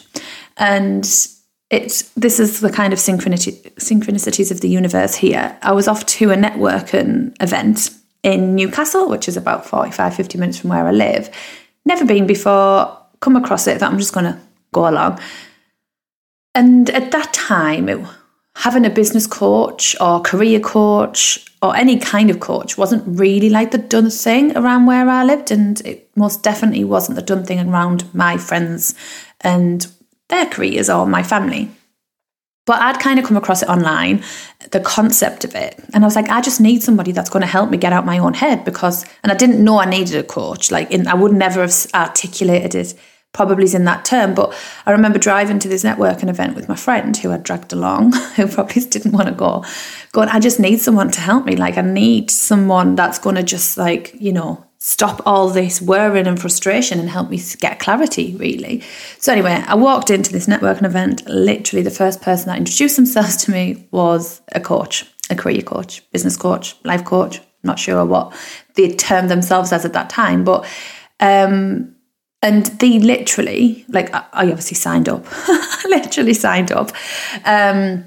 And 0.57 1.03
it's 1.71 2.03
this 2.09 2.39
is 2.39 2.61
the 2.61 2.69
kind 2.69 2.93
of 2.93 2.99
synchronicity, 2.99 3.73
synchronicities 3.75 4.51
of 4.51 4.61
the 4.61 4.69
universe 4.69 5.15
here. 5.15 5.57
I 5.61 5.71
was 5.71 5.87
off 5.87 6.05
to 6.05 6.31
a 6.31 6.35
networking 6.35 7.35
event 7.41 7.89
in 8.23 8.55
Newcastle, 8.55 9.09
which 9.09 9.27
is 9.27 9.37
about 9.37 9.65
45, 9.65 10.15
50 10.15 10.37
minutes 10.37 10.59
from 10.59 10.69
where 10.69 10.87
I 10.87 10.91
live. 10.91 11.29
Never 11.85 12.05
been 12.05 12.25
before, 12.25 12.97
come 13.19 13.35
across 13.35 13.67
it, 13.67 13.79
that 13.79 13.91
I'm 13.91 13.99
just 13.99 14.13
going 14.13 14.25
to 14.25 14.39
go 14.71 14.87
along. 14.87 15.19
And 16.55 16.89
at 16.89 17.11
that 17.11 17.33
time, 17.33 17.89
it, 17.89 17.99
having 18.55 18.85
a 18.85 18.89
business 18.89 19.27
coach 19.27 19.95
or 19.99 20.21
career 20.21 20.59
coach 20.59 21.45
or 21.61 21.75
any 21.75 21.99
kind 21.99 22.29
of 22.29 22.39
coach 22.39 22.77
wasn't 22.77 23.03
really 23.05 23.49
like 23.49 23.71
the 23.71 23.77
done 23.77 24.09
thing 24.09 24.55
around 24.55 24.85
where 24.85 25.09
I 25.09 25.23
lived. 25.23 25.51
And 25.51 25.81
it 25.81 26.09
most 26.15 26.41
definitely 26.41 26.85
wasn't 26.85 27.17
the 27.17 27.21
done 27.21 27.45
thing 27.45 27.59
around 27.59 28.13
my 28.13 28.37
friends 28.37 28.95
and 29.41 29.85
their 30.29 30.45
careers 30.45 30.89
or 30.89 31.05
my 31.05 31.21
family. 31.21 31.69
But 32.65 32.81
I'd 32.81 32.99
kind 32.99 33.19
of 33.19 33.25
come 33.25 33.37
across 33.37 33.61
it 33.61 33.69
online, 33.69 34.23
the 34.71 34.79
concept 34.79 35.43
of 35.43 35.53
it. 35.53 35.79
And 35.93 36.03
I 36.03 36.07
was 36.07 36.15
like, 36.15 36.29
I 36.29 36.41
just 36.41 36.59
need 36.59 36.81
somebody 36.81 37.11
that's 37.11 37.29
going 37.29 37.41
to 37.41 37.47
help 37.47 37.69
me 37.69 37.77
get 37.77 37.93
out 37.93 38.05
my 38.05 38.17
own 38.17 38.33
head 38.33 38.65
because, 38.65 39.05
and 39.21 39.31
I 39.31 39.35
didn't 39.35 39.63
know 39.63 39.77
I 39.77 39.85
needed 39.85 40.15
a 40.15 40.23
coach. 40.23 40.71
Like, 40.71 40.89
in, 40.89 41.07
I 41.07 41.13
would 41.13 41.33
never 41.33 41.61
have 41.61 41.75
articulated 41.93 42.73
it 42.73 42.95
probably 43.35 43.65
is 43.65 43.75
in 43.75 43.83
that 43.83 44.05
term. 44.05 44.33
But 44.33 44.55
I 44.85 44.91
remember 44.91 45.19
driving 45.19 45.59
to 45.59 45.67
this 45.67 45.83
networking 45.83 46.29
event 46.29 46.55
with 46.55 46.69
my 46.69 46.75
friend 46.75 47.15
who 47.15 47.31
I 47.31 47.37
dragged 47.37 47.73
along, 47.73 48.13
who 48.35 48.47
probably 48.47 48.81
didn't 48.83 49.11
want 49.11 49.27
to 49.27 49.33
go, 49.33 49.63
going, 50.13 50.29
I 50.29 50.39
just 50.39 50.59
need 50.59 50.79
someone 50.79 51.11
to 51.11 51.21
help 51.21 51.45
me. 51.45 51.55
Like, 51.55 51.77
I 51.77 51.81
need 51.81 52.31
someone 52.31 52.95
that's 52.95 53.19
going 53.19 53.35
to 53.35 53.43
just, 53.43 53.77
like, 53.77 54.15
you 54.19 54.31
know, 54.31 54.65
stop 54.79 55.21
all 55.25 55.49
this 55.49 55.81
worrying 55.81 56.27
and 56.27 56.39
frustration 56.39 56.99
and 56.99 57.09
help 57.09 57.29
me 57.29 57.41
get 57.59 57.79
clarity, 57.79 58.35
really. 58.37 58.81
So, 59.19 59.33
anyway, 59.33 59.63
I 59.67 59.75
walked 59.75 60.09
into 60.09 60.31
this 60.31 60.47
networking 60.47 60.85
event. 60.85 61.27
Literally, 61.27 61.83
the 61.83 61.91
first 61.91 62.21
person 62.21 62.47
that 62.47 62.57
introduced 62.57 62.95
themselves 62.95 63.35
to 63.45 63.51
me 63.51 63.87
was 63.91 64.41
a 64.53 64.61
coach, 64.61 65.05
a 65.29 65.35
career 65.35 65.61
coach, 65.61 66.09
business 66.11 66.37
coach, 66.37 66.75
life 66.85 67.03
coach. 67.03 67.41
not 67.63 67.79
sure 67.79 68.05
what 68.05 68.33
they 68.75 68.93
termed 68.95 69.29
themselves 69.29 69.73
as 69.73 69.83
at 69.83 69.93
that 69.93 70.09
time, 70.09 70.43
but 70.45 70.65
um, 71.19 71.94
and 72.45 72.67
they 72.79 72.99
literally, 72.99 73.85
like, 73.89 74.13
I 74.13 74.51
obviously 74.51 74.75
signed 74.75 75.09
up, 75.09 75.25
literally 75.85 76.35
signed 76.35 76.71
up, 76.71 76.91
um, 77.43 78.05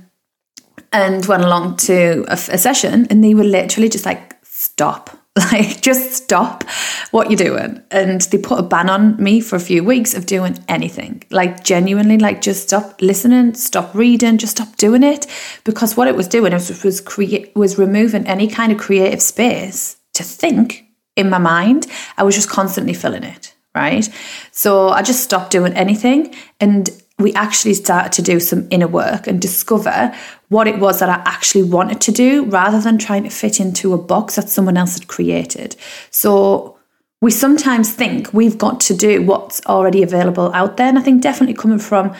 and 0.93 1.27
went 1.27 1.43
along 1.43 1.79
to 1.79 2.25
a, 2.29 2.35
a 2.35 2.57
session, 2.57 3.09
and 3.11 3.25
they 3.25 3.35
were 3.35 3.43
literally 3.43 3.89
just 3.89 4.07
like, 4.07 4.39
stop. 4.45 5.11
Like 5.53 5.83
just 5.83 6.15
stop 6.15 6.65
what 7.13 7.31
you're 7.31 7.37
doing. 7.37 7.81
And 7.93 8.21
they 8.23 8.39
put 8.39 8.59
a 8.59 8.63
ban 8.65 8.91
on 8.91 9.23
me 9.23 9.41
for 9.41 9.55
a 9.55 9.61
few 9.61 9.85
weeks 9.85 10.13
of 10.15 10.27
doing 10.27 10.59
anything. 10.67 11.23
Like 11.31 11.63
genuinely 11.63 12.19
like 12.19 12.43
just 12.43 12.65
stop 12.65 13.01
listening 13.01 13.55
stop 13.55 13.95
reading 13.95 14.39
just 14.39 14.57
stop 14.57 14.75
doing 14.75 15.05
it. 15.05 15.29
Because 15.63 15.97
what 15.97 16.09
it 16.09 16.17
was 16.17 16.27
doing 16.27 16.53
was 16.53 16.83
was 16.83 17.01
create 17.01 17.55
was 17.55 17.79
removing 17.79 18.27
any 18.27 18.49
kind 18.49 18.73
of 18.73 18.79
creative 18.79 19.23
space 19.23 19.99
to 20.15 20.25
think 20.25 20.87
in 21.15 21.31
my 21.31 21.39
mind. 21.39 21.87
I 22.17 22.25
was 22.25 22.35
just 22.35 22.51
constantly 22.51 22.95
filling 22.95 23.23
it 23.23 23.55
right? 23.75 24.09
So 24.51 24.89
I 24.89 25.03
just 25.03 25.23
stopped 25.23 25.51
doing 25.51 25.73
anything 25.75 26.35
and 26.61 26.91
we 27.19 27.33
actually 27.35 27.75
started 27.75 28.13
to 28.13 28.23
do 28.23 28.39
some 28.39 28.69
inner 28.71 28.87
work 28.87 29.27
and 29.27 29.43
discover 29.43 30.15
what 30.49 30.69
it 30.69 30.79
was 30.79 31.01
that 31.01 31.09
I 31.09 31.21
actually 31.25 31.65
wanted 31.65 32.01
to 32.03 32.13
do 32.13 32.45
rather 32.45 32.81
than 32.81 32.97
trying 32.97 33.25
to 33.25 33.31
fit 33.31 33.59
into 33.59 33.93
a 33.93 33.99
box 33.99 34.37
that 34.37 34.49
someone 34.49 34.77
else 34.77 34.95
had 34.99 35.09
created. 35.09 35.75
So 36.11 36.79
we 37.21 37.33
sometimes 37.33 37.93
think 37.93 38.33
we've 38.33 38.57
got 38.57 38.79
to 38.81 38.97
do 38.97 39.23
what's 39.23 39.65
already 39.67 40.05
available 40.05 40.53
out 40.55 40.77
there. 40.77 40.87
And 40.87 40.99
I 40.99 41.03
think 41.03 41.23
definitely 41.23 41.55
coming 41.55 41.81
from 41.81 42.15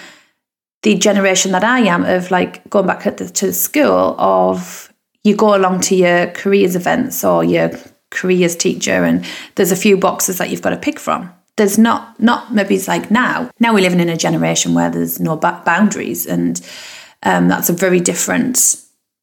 the 0.83 0.97
generation 0.97 1.53
that 1.53 1.65
I 1.65 1.81
am 1.81 2.05
of 2.05 2.33
like 2.33 2.69
going 2.69 2.87
back 2.87 3.05
to 3.05 3.11
the 3.11 3.53
school 3.53 4.17
of 4.19 4.93
you 5.23 5.37
go 5.37 5.55
along 5.55 5.81
to 5.83 5.95
your 5.95 6.29
careers 6.29 6.75
events 6.75 7.25
or 7.25 7.45
your 7.45 7.71
careers 8.11 8.57
teacher 8.57 9.05
and 9.05 9.25
there's 9.55 9.73
a 9.73 9.77
few 9.77 9.97
boxes 9.97 10.39
that 10.39 10.51
you've 10.51 10.63
got 10.63 10.71
to 10.71 10.77
pick 10.77 10.99
from 10.99 11.33
there's 11.59 11.77
not 11.77 12.19
not 12.19 12.53
maybe 12.53 12.75
it's 12.75 12.89
like 12.89 13.11
now. 13.11 13.51
Now 13.61 13.75
we're 13.75 13.83
living 13.83 14.01
in 14.01 14.09
a 14.09 14.17
generation 14.17 14.75
where 14.75 14.91
there's 14.91 15.21
no 15.21 15.37
boundaries 15.37 16.27
and 16.27 16.61
um, 17.23 17.49
that's 17.49 17.69
a 17.69 17.73
very 17.73 18.01
different 18.01 18.77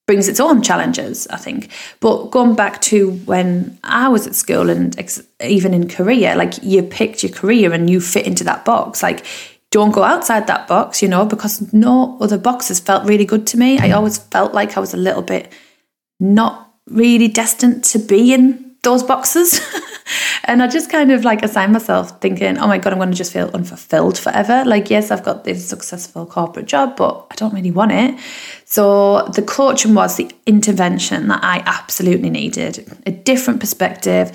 brings 0.06 0.28
its 0.28 0.40
own 0.40 0.62
challenges 0.62 1.26
i 1.30 1.38
think. 1.38 1.72
But 2.00 2.30
going 2.30 2.56
back 2.56 2.82
to 2.84 3.12
when 3.26 3.80
i 3.84 4.08
was 4.08 4.28
at 4.28 4.36
school 4.36 4.70
and 4.70 4.98
ex- 5.00 5.24
even 5.44 5.74
in 5.74 5.88
career 5.88 6.36
like 6.36 6.62
you 6.62 6.84
picked 6.84 7.24
your 7.24 7.32
career 7.32 7.74
and 7.74 7.90
you 7.90 8.00
fit 8.00 8.28
into 8.28 8.44
that 8.44 8.66
box. 8.66 9.02
Like 9.02 9.26
don't 9.72 9.92
go 9.92 10.04
outside 10.04 10.46
that 10.48 10.68
box 10.68 11.02
you 11.02 11.08
know 11.08 11.26
because 11.26 11.74
no 11.74 12.18
other 12.22 12.38
boxes 12.38 12.80
felt 12.80 13.08
really 13.08 13.26
good 13.26 13.48
to 13.48 13.58
me. 13.58 13.80
I 13.80 13.92
always 13.92 14.18
felt 14.18 14.54
like 14.54 14.78
i 14.78 14.80
was 14.80 14.94
a 14.94 14.98
little 14.98 15.24
bit 15.24 15.52
not 16.20 16.74
really 16.88 17.28
destined 17.28 17.84
to 17.84 18.00
be 18.00 18.34
in 18.34 18.75
those 18.86 19.04
boxes 19.04 19.60
and 20.46 20.64
I 20.64 20.68
just 20.68 20.90
kind 20.90 21.12
of 21.12 21.26
like 21.26 21.44
assigned 21.44 21.74
myself 21.74 22.22
thinking, 22.22 22.58
oh 22.58 22.68
my 22.68 22.78
God, 22.78 22.94
I'm 22.94 23.00
going 23.00 23.12
to 23.12 23.18
just 23.18 23.34
feel 23.34 23.50
unfulfilled 23.54 24.18
forever. 24.18 24.64
Like, 24.66 24.90
yes, 24.90 25.12
I've 25.12 25.24
got 25.24 25.44
this 25.44 25.68
successful 25.68 26.26
corporate 26.26 26.68
job, 26.68 26.96
but 26.96 27.28
I 27.32 27.36
don't 27.36 27.54
really 27.54 27.72
want 27.72 27.92
it. 27.92 28.20
So 28.66 29.28
the 29.34 29.42
coaching 29.42 29.96
was 29.96 30.16
the 30.16 30.32
intervention 30.46 31.28
that 31.28 31.44
I 31.44 31.64
absolutely 31.66 32.30
needed 32.30 32.88
a 33.06 33.12
different 33.12 33.60
perspective, 33.60 34.32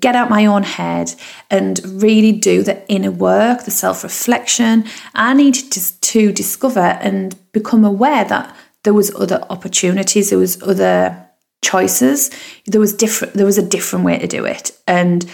get 0.00 0.14
out 0.14 0.30
my 0.30 0.46
own 0.46 0.62
head 0.62 1.14
and 1.50 1.80
really 1.84 2.32
do 2.32 2.62
the 2.62 2.88
inner 2.88 3.10
work, 3.10 3.64
the 3.64 3.70
self 3.70 4.04
reflection. 4.04 4.84
I 5.14 5.34
needed 5.34 5.72
to, 5.72 6.00
to 6.00 6.32
discover 6.32 6.80
and 6.80 7.36
become 7.52 7.84
aware 7.84 8.24
that 8.24 8.54
there 8.84 8.94
was 8.94 9.14
other 9.16 9.44
opportunities, 9.50 10.30
there 10.30 10.38
was 10.38 10.62
other 10.62 11.27
choices 11.62 12.30
there 12.66 12.80
was 12.80 12.94
different 12.94 13.34
there 13.34 13.46
was 13.46 13.58
a 13.58 13.68
different 13.68 14.04
way 14.04 14.18
to 14.18 14.26
do 14.26 14.44
it 14.44 14.70
and 14.86 15.28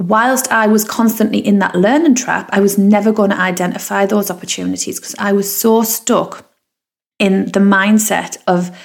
whilst 0.00 0.50
I 0.50 0.66
was 0.66 0.84
constantly 0.84 1.38
in 1.38 1.58
that 1.58 1.74
learning 1.74 2.14
trap, 2.14 2.48
I 2.52 2.60
was 2.60 2.78
never 2.78 3.12
going 3.12 3.30
to 3.30 3.40
identify 3.40 4.06
those 4.06 4.30
opportunities 4.30 4.98
because 4.98 5.14
I 5.18 5.32
was 5.32 5.54
so 5.54 5.82
stuck 5.82 6.50
in 7.18 7.46
the 7.46 7.60
mindset 7.60 8.38
of 8.46 8.76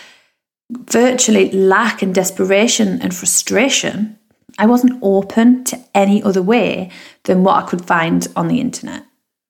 virtually 0.71 1.51
lack 1.51 2.01
and 2.01 2.13
desperation 2.13 3.01
and 3.01 3.15
frustration. 3.15 4.19
I 4.57 4.65
wasn't 4.65 4.99
open 5.01 5.63
to 5.65 5.79
any 5.93 6.21
other 6.21 6.41
way 6.41 6.91
than 7.23 7.43
what 7.43 7.63
I 7.63 7.67
could 7.67 7.85
find 7.85 8.27
on 8.35 8.47
the 8.47 8.59
internet, 8.59 9.05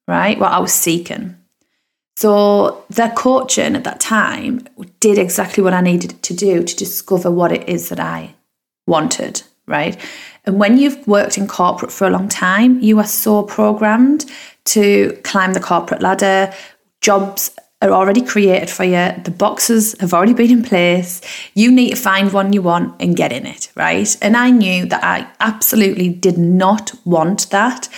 right? 0.06 0.38
What 0.38 0.52
I 0.52 0.58
was 0.58 0.72
seeking. 0.72 1.36
So 2.16 2.84
the 2.88 3.12
coaching 3.14 3.76
at 3.76 3.84
that 3.84 4.00
time 4.00 4.66
did 5.00 5.18
exactly 5.18 5.62
what 5.62 5.74
I 5.74 5.82
needed 5.82 6.22
to 6.22 6.34
do 6.34 6.62
to 6.62 6.76
discover 6.76 7.30
what 7.30 7.52
it 7.52 7.68
is 7.68 7.90
that 7.90 8.00
I 8.00 8.34
wanted, 8.86 9.42
right? 9.66 9.98
And 10.46 10.58
when 10.58 10.78
you've 10.78 11.06
worked 11.06 11.36
in 11.36 11.46
corporate 11.46 11.92
for 11.92 12.06
a 12.06 12.10
long 12.10 12.28
time, 12.28 12.80
you 12.80 12.98
are 12.98 13.06
so 13.06 13.42
programmed 13.42 14.24
to 14.66 15.12
climb 15.24 15.52
the 15.52 15.60
corporate 15.60 16.00
ladder. 16.00 16.54
Jobs 17.02 17.50
are 17.82 17.90
already 17.90 18.22
created 18.22 18.70
for 18.70 18.84
you. 18.84 19.12
The 19.22 19.34
boxes 19.36 19.94
have 20.00 20.14
already 20.14 20.32
been 20.32 20.50
in 20.50 20.62
place. 20.62 21.20
You 21.54 21.70
need 21.70 21.90
to 21.90 21.96
find 21.96 22.32
one 22.32 22.54
you 22.54 22.62
want 22.62 22.94
and 22.98 23.14
get 23.14 23.32
in 23.32 23.44
it, 23.44 23.70
right? 23.74 24.16
And 24.22 24.38
I 24.38 24.50
knew 24.50 24.86
that 24.86 25.04
I 25.04 25.28
absolutely 25.40 26.08
did 26.08 26.38
not 26.38 26.92
want 27.04 27.50
that 27.50 27.90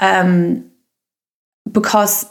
um, 0.00 0.68
because 1.70 2.26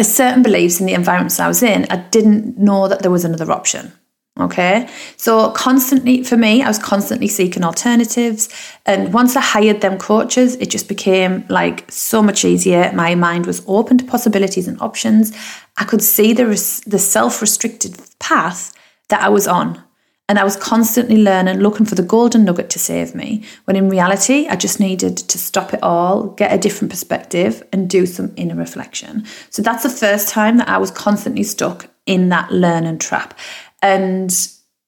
certain 0.00 0.42
beliefs 0.42 0.80
in 0.80 0.86
the 0.86 0.94
environments 0.94 1.38
I 1.38 1.48
was 1.48 1.62
in, 1.62 1.86
I 1.90 1.96
didn't 1.96 2.58
know 2.58 2.88
that 2.88 3.02
there 3.02 3.10
was 3.10 3.24
another 3.24 3.50
option. 3.52 3.92
Okay. 4.40 4.88
So 5.18 5.50
constantly 5.50 6.24
for 6.24 6.38
me, 6.38 6.62
I 6.62 6.68
was 6.68 6.78
constantly 6.78 7.28
seeking 7.28 7.62
alternatives. 7.62 8.48
And 8.86 9.12
once 9.12 9.36
I 9.36 9.42
hired 9.42 9.82
them 9.82 9.98
coaches, 9.98 10.54
it 10.56 10.70
just 10.70 10.88
became 10.88 11.44
like 11.48 11.90
so 11.90 12.22
much 12.22 12.42
easier. 12.42 12.90
My 12.94 13.14
mind 13.14 13.44
was 13.44 13.62
open 13.66 13.98
to 13.98 14.04
possibilities 14.04 14.66
and 14.66 14.80
options. 14.80 15.36
I 15.76 15.84
could 15.84 16.02
see 16.02 16.32
the, 16.32 16.46
res- 16.46 16.80
the 16.80 16.98
self 16.98 17.42
restricted 17.42 17.98
path 18.20 18.72
that 19.08 19.20
I 19.20 19.28
was 19.28 19.46
on. 19.46 19.82
And 20.28 20.38
I 20.38 20.44
was 20.44 20.56
constantly 20.56 21.16
learning, 21.16 21.58
looking 21.58 21.84
for 21.84 21.94
the 21.94 22.02
golden 22.02 22.44
nugget 22.44 22.70
to 22.70 22.78
save 22.78 23.14
me, 23.14 23.44
when 23.64 23.76
in 23.76 23.90
reality, 23.90 24.46
I 24.48 24.56
just 24.56 24.80
needed 24.80 25.16
to 25.16 25.38
stop 25.38 25.74
it 25.74 25.82
all, 25.82 26.28
get 26.28 26.52
a 26.52 26.58
different 26.58 26.90
perspective, 26.90 27.62
and 27.72 27.90
do 27.90 28.06
some 28.06 28.32
inner 28.36 28.54
reflection. 28.54 29.24
So 29.50 29.62
that's 29.62 29.82
the 29.82 29.90
first 29.90 30.28
time 30.28 30.56
that 30.58 30.68
I 30.68 30.78
was 30.78 30.90
constantly 30.90 31.42
stuck 31.42 31.88
in 32.06 32.28
that 32.30 32.50
learning 32.50 32.98
trap. 32.98 33.38
And 33.82 34.32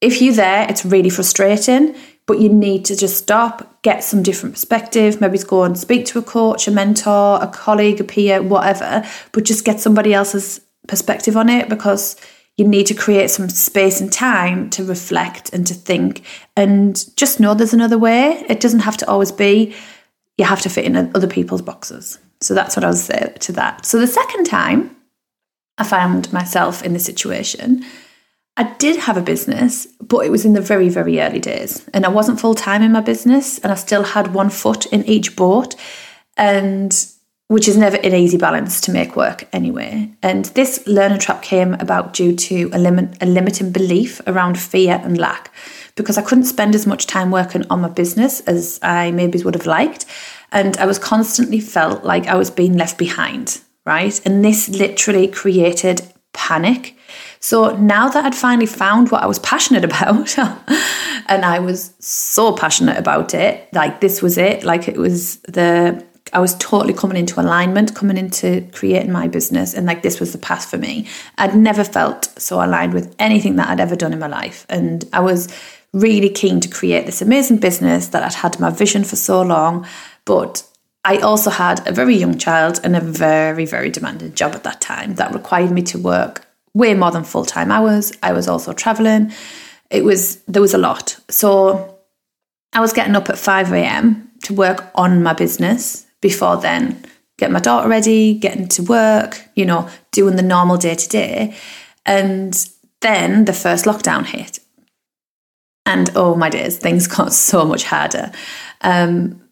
if 0.01 0.23
you're 0.23 0.35
there, 0.35 0.67
it's 0.69 0.85
really 0.85 1.11
frustrating, 1.11 1.95
but 2.27 2.41
you 2.41 2.49
need 2.49 2.85
to 2.87 2.97
just 2.97 3.19
stop, 3.19 3.83
get 3.83 4.03
some 4.03 4.23
different 4.23 4.55
perspective, 4.55 5.21
maybe 5.21 5.39
go 5.39 5.65
and 5.65 5.79
speak 5.79 6.07
to 6.07 6.19
a 6.19 6.23
coach, 6.23 6.67
a 6.69 6.71
mentor, 6.71 7.39
a 7.43 7.49
colleague, 7.49 8.01
a 8.01 8.05
peer, 8.05 8.41
whatever, 8.43 9.05
but 9.33 9.45
just 9.45 9.65
get 9.65 9.81
somebody 9.81 10.15
else's 10.15 10.61
perspective 10.87 11.37
on 11.37 11.49
it 11.49 11.69
because 11.69 12.17
you 12.57 12.67
need 12.67 12.87
to 12.87 12.95
create 12.95 13.31
some 13.31 13.49
space 13.49 14.01
and 14.01 14.13
time 14.13 14.71
to 14.71 14.85
reflect 14.85 15.53
and 15.53 15.67
to 15.67 15.75
think 15.75 16.25
and 16.57 17.05
just 17.17 17.41
know 17.41 17.55
there's 17.55 17.75
another 17.75 17.99
way. 17.99 18.45
It 18.49 18.61
doesn't 18.61 18.81
have 18.81 18.97
to 18.99 19.09
always 19.09 19.33
be 19.33 19.75
you 20.39 20.45
have 20.45 20.61
to 20.63 20.69
fit 20.69 20.85
in 20.85 20.97
other 20.97 21.27
people's 21.27 21.63
boxes. 21.63 22.19
So 22.41 22.55
that's 22.55 22.77
what 22.77 22.85
I 22.85 22.89
was 22.89 23.05
saying 23.05 23.35
to 23.41 23.53
that. 23.53 23.87
So 23.87 23.99
the 23.99 24.07
second 24.07 24.45
time 24.45 24.97
I 25.79 25.85
found 25.85 26.33
myself 26.33 26.83
in 26.83 26.93
this 26.93 27.05
situation, 27.05 27.85
I 28.57 28.65
did 28.75 28.97
have 28.97 29.17
a 29.17 29.23
business, 29.23 29.87
but 30.01 30.25
it 30.27 30.31
was 30.31 30.45
in 30.45 30.53
the 30.53 30.61
very, 30.61 30.89
very 30.89 31.21
early 31.21 31.41
days. 31.41 31.89
And 31.93 32.05
I 32.05 32.09
wasn't 32.09 32.41
full 32.41 32.55
time 32.55 32.83
in 32.83 32.93
my 32.93 33.01
business, 33.01 33.59
and 33.59 33.73
I 33.73 33.75
still 33.75 34.05
had 34.05 34.35
one 34.35 34.51
foot 34.51 34.87
in 34.87 35.05
each 35.07 35.35
boat, 35.35 35.75
and 36.37 36.95
which 37.49 37.69
is 37.69 37.77
never 37.77 37.97
an 37.99 38.15
easy 38.15 38.39
balance 38.39 38.81
to 38.81 38.91
make 38.91 39.17
work 39.17 39.47
anyway. 39.53 40.11
And 40.23 40.47
this 40.47 40.87
learner 40.87 41.19
trap 41.19 41.43
came 41.43 41.75
about 41.75 42.15
due 42.15 42.35
to 42.35 42.71
a, 42.73 42.79
limit, 42.79 43.23
a 43.23 43.27
limiting 43.27 43.71
belief 43.71 44.21
around 44.27 44.59
fear 44.59 45.01
and 45.05 45.19
lack, 45.19 45.53
because 45.95 46.19
I 46.19 46.23
couldn't 46.23 46.45
spend 46.45 46.75
as 46.75 46.87
much 46.87 47.07
time 47.07 47.31
working 47.31 47.65
on 47.71 47.83
my 47.83 47.89
business 47.89 48.41
as 48.41 48.79
I 48.83 49.11
maybe 49.11 49.43
would 49.43 49.55
have 49.55 49.67
liked. 49.67 50.07
And 50.53 50.77
I 50.79 50.87
was 50.87 50.99
constantly 50.99 51.61
felt 51.61 52.05
like 52.05 52.27
I 52.27 52.37
was 52.37 52.51
being 52.51 52.77
left 52.77 52.97
behind 52.99 53.61
right? 53.85 54.21
And 54.25 54.45
this 54.45 54.69
literally 54.69 55.29
created 55.29 56.03
panic. 56.33 56.97
So 57.41 57.77
now 57.77 58.09
that 58.09 58.25
I'd 58.25 58.35
finally 58.35 58.67
found 58.67 59.11
what 59.11 59.23
I 59.23 59.27
was 59.27 59.39
passionate 59.39 59.85
about, 59.91 60.37
and 61.29 61.45
I 61.45 61.59
was 61.59 61.95
so 61.99 62.55
passionate 62.57 62.99
about 62.99 63.35
it, 63.35 63.69
like 63.73 64.01
this 64.01 64.23
was 64.23 64.39
it, 64.39 64.65
like 64.65 64.89
it 64.89 64.97
was 64.97 65.37
the 65.43 66.05
I 66.35 66.41
was 66.41 66.57
totally 66.57 66.93
coming 66.93 67.17
into 67.17 67.41
alignment, 67.41 67.95
coming 67.95 68.19
into 68.19 68.67
creating 68.73 69.13
my 69.13 69.29
business, 69.29 69.73
and 69.73 69.87
like 69.87 70.03
this 70.03 70.19
was 70.19 70.33
the 70.33 70.39
path 70.39 70.69
for 70.69 70.77
me. 70.77 71.07
I'd 71.39 71.55
never 71.55 71.85
felt 71.85 72.25
so 72.37 72.57
aligned 72.57 72.93
with 72.93 73.15
anything 73.21 73.55
that 73.57 73.69
I'd 73.69 73.81
ever 73.81 73.95
done 73.95 74.13
in 74.13 74.19
my 74.19 74.27
life. 74.27 74.67
And 74.69 75.05
I 75.13 75.21
was 75.21 75.49
really 75.93 76.29
keen 76.29 76.59
to 76.59 76.69
create 76.69 77.07
this 77.07 77.23
amazing 77.23 77.59
business 77.59 78.09
that 78.09 78.25
I'd 78.25 78.35
had 78.35 78.59
my 78.59 78.71
vision 78.71 79.05
for 79.05 79.15
so 79.15 79.43
long. 79.43 79.87
But 80.25 80.65
I 81.05 81.19
also 81.19 81.51
had 81.51 81.87
a 81.87 81.93
very 81.93 82.17
young 82.17 82.37
child 82.37 82.81
and 82.83 82.97
a 82.97 83.01
very, 83.01 83.65
very 83.65 83.91
demanding 83.91 84.35
job 84.35 84.57
at 84.57 84.65
that 84.65 84.81
time 84.81 85.15
that 85.15 85.33
required 85.33 85.71
me 85.71 85.83
to 85.83 85.99
work 85.99 86.47
way 86.75 86.95
more 86.95 87.13
than 87.13 87.23
full 87.23 87.45
time 87.45 87.71
hours. 87.71 88.13
I 88.25 88.33
was 88.33 88.49
also 88.49 88.73
traveling. 88.73 89.33
It 89.91 90.03
was, 90.03 90.37
there 90.49 90.63
was 90.63 90.75
a 90.75 90.79
lot. 90.79 91.17
So 91.31 91.97
I 92.73 92.81
was 92.81 92.93
getting 92.93 93.15
up 93.15 93.29
at 93.29 93.39
5 93.39 93.73
a.m. 93.73 94.33
to 94.43 94.55
work 94.55 94.91
on 94.97 95.23
my 95.23 95.33
business 95.33 96.07
before 96.25 96.57
then, 96.57 97.05
get 97.37 97.51
my 97.51 97.61
daughter 97.61 97.87
ready, 97.87 98.33
getting 98.33 98.67
to 98.67 98.83
work, 98.83 99.43
you 99.55 99.67
know, 99.67 99.91
doing 100.11 100.37
the 100.37 100.43
normal 100.43 100.79
day 100.79 100.95
to 100.95 101.07
day. 101.07 101.55
And 102.07 102.67
then 103.03 103.45
the 103.45 103.53
first 103.53 103.85
lockdown 103.85 104.25
hit. 104.25 104.59
And 105.85 106.11
oh 106.17 106.35
my 106.35 106.49
days, 106.49 106.79
things 106.79 107.07
got 107.17 107.35
so 107.35 107.67
much 107.67 107.85
harder. 107.85 108.33
Um, 108.81 109.43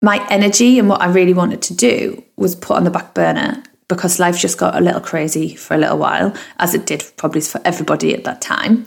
my 0.00 0.24
energy 0.30 0.78
and 0.78 0.88
what 0.88 1.02
I 1.02 1.08
really 1.08 1.34
wanted 1.34 1.62
to 1.62 1.74
do 1.74 2.22
was 2.36 2.54
put 2.54 2.76
on 2.76 2.84
the 2.84 2.90
back 2.90 3.12
burner 3.12 3.60
because 3.88 4.20
life 4.20 4.38
just 4.38 4.56
got 4.56 4.76
a 4.76 4.80
little 4.80 5.00
crazy 5.00 5.56
for 5.56 5.74
a 5.74 5.78
little 5.78 5.98
while, 5.98 6.32
as 6.58 6.74
it 6.74 6.86
did 6.86 7.02
probably 7.16 7.40
for 7.40 7.60
everybody 7.64 8.14
at 8.14 8.22
that 8.22 8.40
time. 8.40 8.84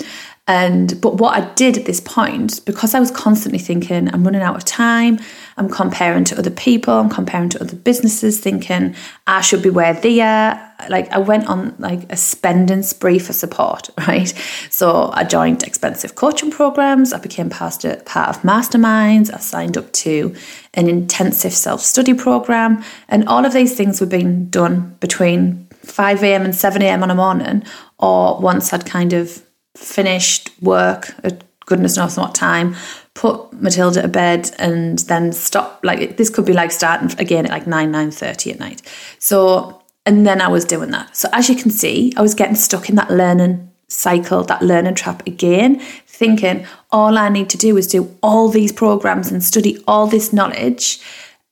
And 0.48 1.00
but 1.00 1.16
what 1.16 1.38
I 1.38 1.54
did 1.54 1.78
at 1.78 1.86
this 1.86 2.00
point, 2.00 2.66
because 2.66 2.96
I 2.96 3.00
was 3.00 3.12
constantly 3.12 3.60
thinking, 3.60 4.12
I'm 4.12 4.24
running 4.24 4.42
out 4.42 4.56
of 4.56 4.66
time, 4.66 5.20
I'm 5.56 5.70
comparing 5.70 6.24
to 6.26 6.38
other 6.38 6.50
people, 6.50 6.96
I'm 6.96 7.10
comparing 7.10 7.50
to 7.50 7.62
other 7.62 7.76
businesses, 7.76 8.40
thinking 8.40 8.96
I 9.28 9.42
should 9.42 9.62
be 9.62 9.70
where 9.70 9.94
they 9.94 10.20
are. 10.20 10.60
Like 10.90 11.12
I 11.12 11.20
went 11.20 11.46
on 11.46 11.76
like 11.78 12.12
a 12.12 12.18
spending 12.18 12.82
spree 12.82 13.20
for 13.20 13.34
support, 13.34 13.92
right? 14.08 14.34
So 14.72 15.12
I 15.14 15.26
joined 15.26 15.62
expensive 15.62 16.16
coaching 16.16 16.50
programs, 16.50 17.14
I 17.14 17.20
became 17.20 17.52
part 17.52 17.86
of, 17.86 18.04
part 18.06 18.30
of 18.30 18.42
masterminds, 18.42 19.32
I 19.32 19.38
signed 19.38 19.78
up 19.78 19.94
to 19.94 20.36
an 20.74 20.90
intensive 20.90 21.54
self-study 21.54 22.16
program, 22.16 22.84
and 23.08 23.28
all 23.30 23.46
of 23.46 23.54
these 23.54 23.76
things 23.76 24.02
were 24.02 24.08
being 24.08 24.48
done 24.48 24.98
between 25.00 25.68
5 25.84 26.24
a.m. 26.24 26.46
and 26.46 26.56
7 26.56 26.82
a.m. 26.82 27.04
on 27.04 27.12
a 27.12 27.16
morning, 27.16 27.64
or 28.00 28.40
once 28.40 28.74
I'd 28.74 28.88
kind 28.88 29.14
of 29.14 29.44
finished 29.76 30.52
work 30.62 31.14
at 31.24 31.44
goodness 31.66 31.96
knows 31.98 32.18
what 32.18 32.36
time, 32.36 32.76
put 33.14 33.54
Matilda 33.54 34.02
to 34.02 34.08
bed, 34.08 34.52
and 34.60 35.00
then 35.00 35.32
stop. 35.32 35.80
Like 35.84 36.18
this 36.18 36.30
could 36.30 36.46
be 36.46 36.54
like 36.54 36.72
starting 36.72 37.18
again 37.20 37.46
at 37.46 37.52
like 37.52 37.68
nine 37.68 37.92
nine 37.92 38.12
thirty 38.12 38.52
at 38.52 38.60
night. 38.60 38.82
So 39.20 39.82
and 40.06 40.26
then 40.26 40.42
I 40.42 40.48
was 40.48 40.66
doing 40.66 40.92
that. 40.92 41.16
So 41.16 41.30
as 41.32 41.50
you 41.50 41.56
can 41.56 41.72
see, 41.72 42.14
I 42.18 42.22
was 42.22 42.34
getting 42.34 42.56
stuck 42.56 42.90
in 42.90 42.96
that 42.96 43.12
learning 43.12 43.72
cycle, 43.88 44.44
that 44.44 44.62
learning 44.62 44.96
trap 44.96 45.26
again, 45.28 45.80
thinking 46.08 46.66
all 46.92 47.18
I 47.18 47.30
need 47.30 47.50
to 47.52 47.58
do 47.58 47.78
is 47.78 47.88
do 47.88 48.16
all 48.24 48.50
these 48.50 48.72
programs 48.72 49.32
and 49.32 49.44
study 49.44 49.82
all 49.88 50.08
this 50.08 50.34
knowledge, 50.34 51.00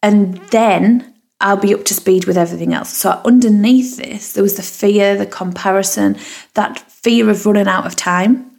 and 0.01 0.37
then 0.49 1.13
I'll 1.41 1.57
be 1.57 1.73
up 1.73 1.85
to 1.85 1.93
speed 1.93 2.25
with 2.25 2.37
everything 2.37 2.73
else. 2.73 2.89
So 2.89 3.21
underneath 3.23 3.97
this, 3.97 4.33
there 4.33 4.43
was 4.43 4.55
the 4.55 4.63
fear, 4.63 5.15
the 5.15 5.25
comparison, 5.25 6.17
that 6.53 6.79
fear 6.91 7.29
of 7.29 7.45
running 7.45 7.67
out 7.67 7.85
of 7.85 7.95
time. 7.95 8.51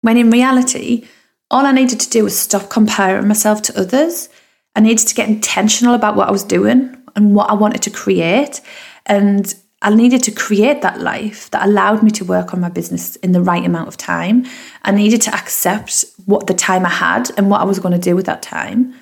When 0.00 0.16
in 0.16 0.30
reality, 0.30 1.06
all 1.50 1.64
I 1.64 1.72
needed 1.72 2.00
to 2.00 2.10
do 2.10 2.24
was 2.24 2.38
stop 2.38 2.70
comparing 2.70 3.28
myself 3.28 3.62
to 3.62 3.80
others. 3.80 4.28
I 4.74 4.80
needed 4.80 5.06
to 5.06 5.14
get 5.14 5.28
intentional 5.28 5.94
about 5.94 6.16
what 6.16 6.28
I 6.28 6.32
was 6.32 6.44
doing 6.44 6.96
and 7.14 7.34
what 7.34 7.50
I 7.50 7.54
wanted 7.54 7.82
to 7.82 7.90
create. 7.90 8.60
And 9.06 9.54
I 9.82 9.94
needed 9.94 10.22
to 10.24 10.32
create 10.32 10.82
that 10.82 11.00
life 11.00 11.50
that 11.50 11.64
allowed 11.64 12.02
me 12.02 12.10
to 12.12 12.24
work 12.24 12.52
on 12.52 12.60
my 12.60 12.68
business 12.68 13.16
in 13.16 13.32
the 13.32 13.42
right 13.42 13.64
amount 13.64 13.88
of 13.88 13.96
time. 13.96 14.44
I 14.82 14.90
needed 14.90 15.22
to 15.22 15.34
accept 15.34 16.04
what 16.24 16.48
the 16.48 16.54
time 16.54 16.84
I 16.84 16.90
had 16.90 17.30
and 17.36 17.48
what 17.48 17.60
I 17.60 17.64
was 17.64 17.78
going 17.78 17.92
to 17.92 18.00
do 18.00 18.16
with 18.16 18.26
that 18.26 18.42
time. 18.42 18.94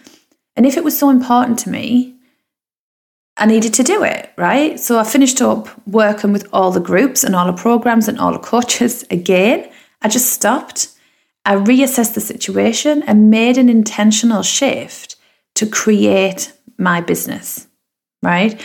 And 0.56 0.66
if 0.66 0.76
it 0.76 0.84
was 0.84 0.98
so 0.98 1.10
important 1.10 1.58
to 1.60 1.70
me, 1.70 2.13
I 3.36 3.46
needed 3.46 3.74
to 3.74 3.82
do 3.82 4.04
it, 4.04 4.32
right? 4.36 4.78
So 4.78 4.98
I 4.98 5.04
finished 5.04 5.42
up 5.42 5.68
working 5.88 6.32
with 6.32 6.46
all 6.52 6.70
the 6.70 6.80
groups 6.80 7.24
and 7.24 7.34
all 7.34 7.46
the 7.46 7.52
programs 7.52 8.06
and 8.06 8.18
all 8.18 8.32
the 8.32 8.38
coaches 8.38 9.04
again. 9.10 9.70
I 10.02 10.08
just 10.08 10.32
stopped. 10.32 10.88
I 11.44 11.56
reassessed 11.56 12.14
the 12.14 12.20
situation 12.20 13.02
and 13.02 13.30
made 13.30 13.58
an 13.58 13.68
intentional 13.68 14.42
shift 14.42 15.16
to 15.56 15.66
create 15.66 16.52
my 16.78 17.00
business, 17.00 17.66
right? 18.22 18.60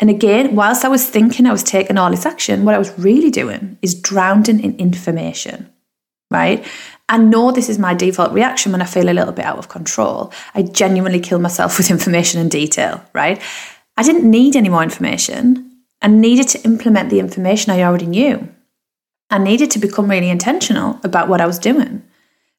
And 0.00 0.10
again, 0.10 0.56
whilst 0.56 0.84
I 0.84 0.88
was 0.88 1.08
thinking 1.08 1.46
I 1.46 1.52
was 1.52 1.62
taking 1.62 1.98
all 1.98 2.10
this 2.10 2.26
action, 2.26 2.64
what 2.64 2.74
I 2.74 2.78
was 2.78 2.96
really 2.98 3.30
doing 3.30 3.78
is 3.82 3.94
drowning 3.94 4.60
in 4.60 4.76
information, 4.76 5.70
right? 6.30 6.66
I 7.08 7.18
know 7.18 7.52
this 7.52 7.68
is 7.68 7.78
my 7.78 7.94
default 7.94 8.32
reaction 8.32 8.72
when 8.72 8.82
I 8.82 8.86
feel 8.86 9.08
a 9.08 9.12
little 9.12 9.32
bit 9.32 9.44
out 9.44 9.58
of 9.58 9.68
control. 9.68 10.32
I 10.54 10.62
genuinely 10.62 11.20
kill 11.20 11.38
myself 11.38 11.76
with 11.78 11.90
information 11.90 12.40
and 12.40 12.50
detail, 12.50 13.04
right? 13.12 13.40
I 13.96 14.02
didn't 14.02 14.30
need 14.30 14.56
any 14.56 14.68
more 14.68 14.82
information. 14.82 15.70
I 16.00 16.08
needed 16.08 16.48
to 16.48 16.64
implement 16.64 17.10
the 17.10 17.20
information 17.20 17.72
I 17.72 17.82
already 17.82 18.06
knew. 18.06 18.48
I 19.30 19.38
needed 19.38 19.70
to 19.72 19.78
become 19.78 20.10
really 20.10 20.30
intentional 20.30 20.98
about 21.04 21.28
what 21.28 21.40
I 21.40 21.46
was 21.46 21.58
doing. 21.58 22.02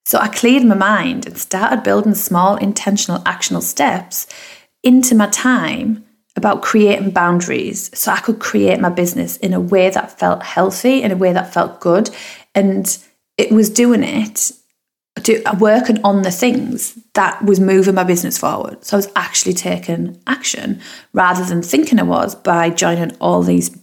So 0.06 0.18
I 0.20 0.28
cleared 0.28 0.64
my 0.64 0.76
mind 0.76 1.26
and 1.26 1.38
started 1.38 1.84
building 1.84 2.16
small, 2.16 2.56
intentional, 2.58 3.22
actionable 3.26 3.62
steps 3.62 4.28
into 4.84 5.16
my 5.16 5.28
time 5.28 6.04
about 6.36 6.62
creating 6.62 7.12
boundaries 7.12 7.92
so 7.98 8.12
I 8.12 8.20
could 8.20 8.40
create 8.40 8.80
my 8.80 8.90
business 8.90 9.38
in 9.38 9.54
a 9.54 9.62
way 9.62 9.90
that 9.90 10.20
felt 10.20 10.44
healthy, 10.44 11.04
in 11.04 11.12
a 11.12 11.16
way 11.16 11.32
that 11.32 11.54
felt 11.54 11.80
good. 11.80 12.10
And 12.56 12.98
it 13.38 13.52
was 13.52 13.70
doing 13.70 14.04
it 14.04 14.52
to 15.22 15.44
working 15.60 16.04
on 16.04 16.24
the 16.24 16.32
things 16.32 16.98
that 17.14 17.44
was 17.44 17.60
moving 17.60 17.96
my 17.96 18.04
business 18.04 18.38
forward. 18.38 18.84
So 18.84 18.98
I 18.98 19.00
was 19.00 19.12
actually 19.16 19.54
taking 19.54 20.20
action 20.26 20.82
rather 21.14 21.46
than 21.46 21.62
thinking 21.62 22.00
I 22.00 22.04
was 22.04 22.34
by 22.36 22.72
joining 22.72 23.16
all 23.18 23.44
these 23.44 23.78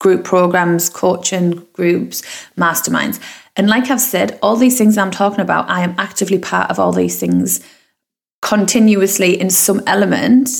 group 0.00 0.24
programs, 0.24 0.88
coaching 0.88 1.66
groups, 1.72 2.22
masterminds. 2.56 3.20
And 3.56 3.68
like 3.68 3.90
I've 3.90 4.00
said, 4.00 4.38
all 4.42 4.56
these 4.56 4.78
things 4.78 4.96
I'm 4.96 5.10
talking 5.10 5.40
about, 5.40 5.68
I 5.68 5.82
am 5.82 5.94
actively 5.98 6.38
part 6.38 6.70
of 6.70 6.78
all 6.78 6.92
these 6.92 7.18
things 7.18 7.60
continuously 8.42 9.40
in 9.40 9.50
some 9.50 9.82
element 9.86 10.50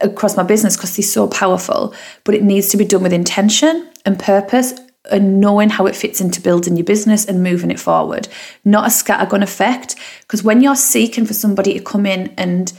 across 0.00 0.36
my 0.36 0.42
business 0.42 0.76
because 0.76 0.96
they're 0.96 1.04
so 1.04 1.28
powerful. 1.28 1.94
But 2.24 2.34
it 2.34 2.42
needs 2.42 2.68
to 2.68 2.76
be 2.76 2.84
done 2.84 3.02
with 3.02 3.12
intention 3.12 3.88
and 4.04 4.18
purpose 4.18 4.74
and 5.10 5.40
knowing 5.40 5.68
how 5.68 5.86
it 5.86 5.96
fits 5.96 6.20
into 6.20 6.40
building 6.40 6.76
your 6.76 6.84
business 6.84 7.24
and 7.26 7.42
moving 7.42 7.70
it 7.70 7.80
forward, 7.80 8.28
not 8.64 8.86
a 8.86 8.88
scattergun 8.88 9.42
effect. 9.42 9.96
Because 10.22 10.42
when 10.42 10.62
you're 10.62 10.76
seeking 10.76 11.26
for 11.26 11.34
somebody 11.34 11.74
to 11.74 11.84
come 11.84 12.06
in 12.06 12.32
and 12.38 12.72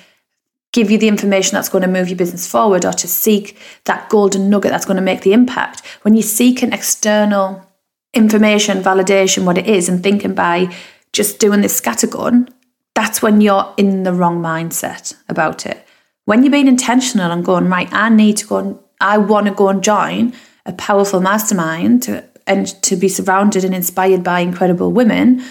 give 0.71 0.89
you 0.91 0.97
the 0.97 1.07
information 1.07 1.53
that's 1.53 1.69
going 1.69 1.83
to 1.83 1.87
move 1.87 2.09
your 2.09 2.17
business 2.17 2.47
forward 2.47 2.83
or 2.83 2.91
to 2.91 3.07
seek 3.07 3.57
that 3.85 4.09
golden 4.09 4.49
nugget 4.49 4.71
that's 4.71 4.85
going 4.85 4.97
to 4.97 5.03
make 5.03 5.21
the 5.21 5.33
impact, 5.33 5.85
when 6.01 6.15
you 6.15 6.21
seek 6.21 6.61
an 6.61 6.73
external 6.73 7.65
information, 8.13 8.81
validation, 8.81 9.45
what 9.45 9.57
it 9.57 9.67
is, 9.67 9.87
and 9.87 10.01
thinking 10.01 10.33
by 10.33 10.73
just 11.13 11.39
doing 11.39 11.61
this 11.61 11.79
scattergun, 11.79 12.49
that's 12.95 13.21
when 13.21 13.39
you're 13.39 13.73
in 13.77 14.03
the 14.03 14.13
wrong 14.13 14.41
mindset 14.41 15.15
about 15.29 15.65
it. 15.65 15.85
When 16.25 16.43
you're 16.43 16.51
being 16.51 16.67
intentional 16.67 17.31
and 17.31 17.45
going, 17.45 17.69
right, 17.69 17.91
I 17.91 18.09
need 18.09 18.37
to 18.37 18.47
go 18.47 18.57
and 18.57 18.79
I 18.99 19.17
want 19.17 19.45
to 19.45 19.53
go 19.53 19.69
and 19.69 19.83
join 19.83 20.33
a 20.65 20.73
powerful 20.73 21.19
mastermind 21.19 22.03
to, 22.03 22.23
and 22.47 22.67
to 22.83 22.95
be 22.95 23.07
surrounded 23.07 23.63
and 23.63 23.73
inspired 23.73 24.23
by 24.23 24.39
incredible 24.39 24.91
women, 24.91 25.43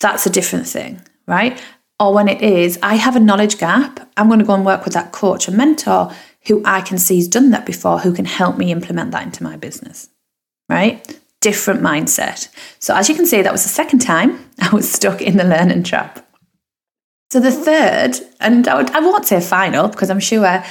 that's 0.00 0.26
a 0.26 0.30
different 0.30 0.66
thing, 0.66 1.00
right? 1.26 1.62
Or 1.98 2.14
when 2.14 2.28
it 2.28 2.40
is, 2.40 2.78
I 2.82 2.94
have 2.94 3.16
a 3.16 3.20
knowledge 3.20 3.58
gap, 3.58 4.08
I'm 4.16 4.28
going 4.28 4.38
to 4.38 4.44
go 4.44 4.54
and 4.54 4.64
work 4.64 4.84
with 4.84 4.94
that 4.94 5.12
coach 5.12 5.48
or 5.48 5.52
mentor 5.52 6.12
who 6.46 6.62
I 6.64 6.80
can 6.80 6.98
see 6.98 7.16
has 7.16 7.28
done 7.28 7.50
that 7.50 7.66
before, 7.66 7.98
who 7.98 8.14
can 8.14 8.24
help 8.24 8.56
me 8.56 8.72
implement 8.72 9.10
that 9.10 9.24
into 9.24 9.42
my 9.42 9.56
business, 9.56 10.08
right? 10.68 11.20
Different 11.40 11.82
mindset. 11.82 12.48
So, 12.78 12.94
as 12.94 13.08
you 13.08 13.14
can 13.14 13.26
see, 13.26 13.42
that 13.42 13.52
was 13.52 13.62
the 13.62 13.68
second 13.68 13.98
time 14.00 14.50
I 14.60 14.74
was 14.74 14.90
stuck 14.90 15.20
in 15.20 15.36
the 15.36 15.44
learning 15.44 15.82
trap. 15.82 16.26
So, 17.30 17.40
the 17.40 17.52
third, 17.52 18.16
and 18.40 18.66
I, 18.66 18.76
would, 18.76 18.90
I 18.90 19.00
won't 19.00 19.26
say 19.26 19.40
final 19.40 19.88
because 19.88 20.10
I'm 20.10 20.20
sure 20.20 20.64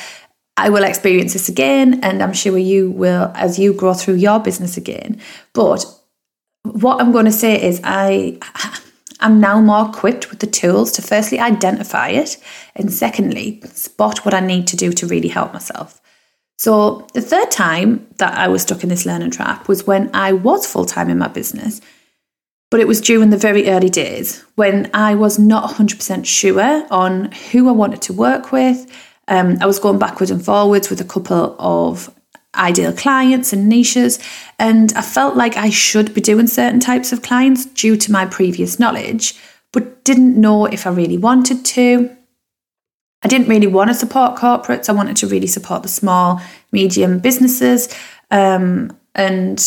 I 0.60 0.70
will 0.70 0.84
experience 0.84 1.34
this 1.34 1.48
again, 1.48 2.02
and 2.04 2.22
I'm 2.22 2.34
sure 2.34 2.58
you 2.58 2.92
will 2.92 3.32
as 3.34 3.58
you 3.58 3.74
grow 3.74 3.94
through 3.94 4.16
your 4.16 4.40
business 4.40 4.76
again. 4.76 5.22
But 5.54 5.86
what 6.64 7.00
I'm 7.00 7.14
going 7.14 7.26
to 7.26 7.32
say 7.32 7.62
is, 7.62 7.80
I 7.84 8.40
am 9.22 9.40
now 9.40 9.62
more 9.62 9.88
equipped 9.88 10.30
with 10.30 10.40
the 10.40 10.48
tools 10.48 10.92
to 10.94 11.02
firstly 11.02 11.40
identify 11.40 12.10
it, 12.10 12.38
and 12.76 12.92
secondly, 12.92 13.62
spot 13.68 14.26
what 14.26 14.34
I 14.34 14.42
need 14.42 14.68
to 14.68 14.76
do 14.76 14.92
to 14.92 15.08
really 15.08 15.30
help 15.30 15.54
myself. 15.54 16.02
So 16.58 17.08
the 17.14 17.22
third 17.22 17.52
time 17.52 18.06
that 18.18 18.38
I 18.38 18.50
was 18.50 18.64
stuck 18.64 18.84
in 18.84 18.90
this 18.90 19.06
learning 19.06 19.32
trap 19.32 19.70
was 19.70 19.88
when 19.88 20.10
I 20.14 20.34
was 20.34 20.68
full 20.68 20.86
time 20.86 21.10
in 21.10 21.18
my 21.18 21.30
business. 21.30 21.80
But 22.70 22.82
it 22.82 22.88
was 22.88 23.02
during 23.02 23.30
the 23.30 23.38
very 23.38 23.70
early 23.70 23.90
days 23.90 24.44
when 24.56 24.92
I 24.94 25.16
was 25.16 25.40
not 25.40 25.72
100% 25.72 26.26
sure 26.26 26.86
on 26.92 27.32
who 27.32 27.70
I 27.70 27.72
wanted 27.72 28.02
to 28.04 28.14
work 28.14 28.52
with. 28.52 28.86
Um, 29.30 29.58
I 29.62 29.66
was 29.66 29.80
going 29.80 30.00
backwards 30.00 30.32
and 30.32 30.44
forwards 30.44 30.90
with 30.90 31.00
a 31.00 31.06
couple 31.06 31.56
of 31.60 32.14
ideal 32.56 32.92
clients 32.92 33.54
and 33.54 33.70
niches, 33.70 34.20
and 34.58 34.92
I 34.94 35.02
felt 35.02 35.36
like 35.36 35.56
I 35.56 35.70
should 35.70 36.14
be 36.14 36.22
doing 36.22 36.48
certain 36.48 36.80
types 36.80 37.14
of 37.14 37.22
clients 37.22 37.66
due 37.66 37.96
to 37.96 38.12
my 38.12 38.26
previous 38.26 38.80
knowledge, 38.80 39.36
but 39.72 40.04
didn't 40.04 40.40
know 40.40 40.66
if 40.66 40.86
I 40.86 40.90
really 40.90 41.18
wanted 41.18 41.64
to. 41.64 42.16
I 43.22 43.28
didn't 43.28 43.48
really 43.48 43.68
want 43.68 43.90
to 43.90 43.94
support 43.94 44.38
corporates. 44.38 44.90
I 44.90 44.94
wanted 44.94 45.18
to 45.18 45.28
really 45.28 45.48
support 45.48 45.84
the 45.84 45.90
small, 45.90 46.42
medium 46.72 47.20
businesses. 47.20 47.94
Um, 48.32 48.98
and 49.14 49.60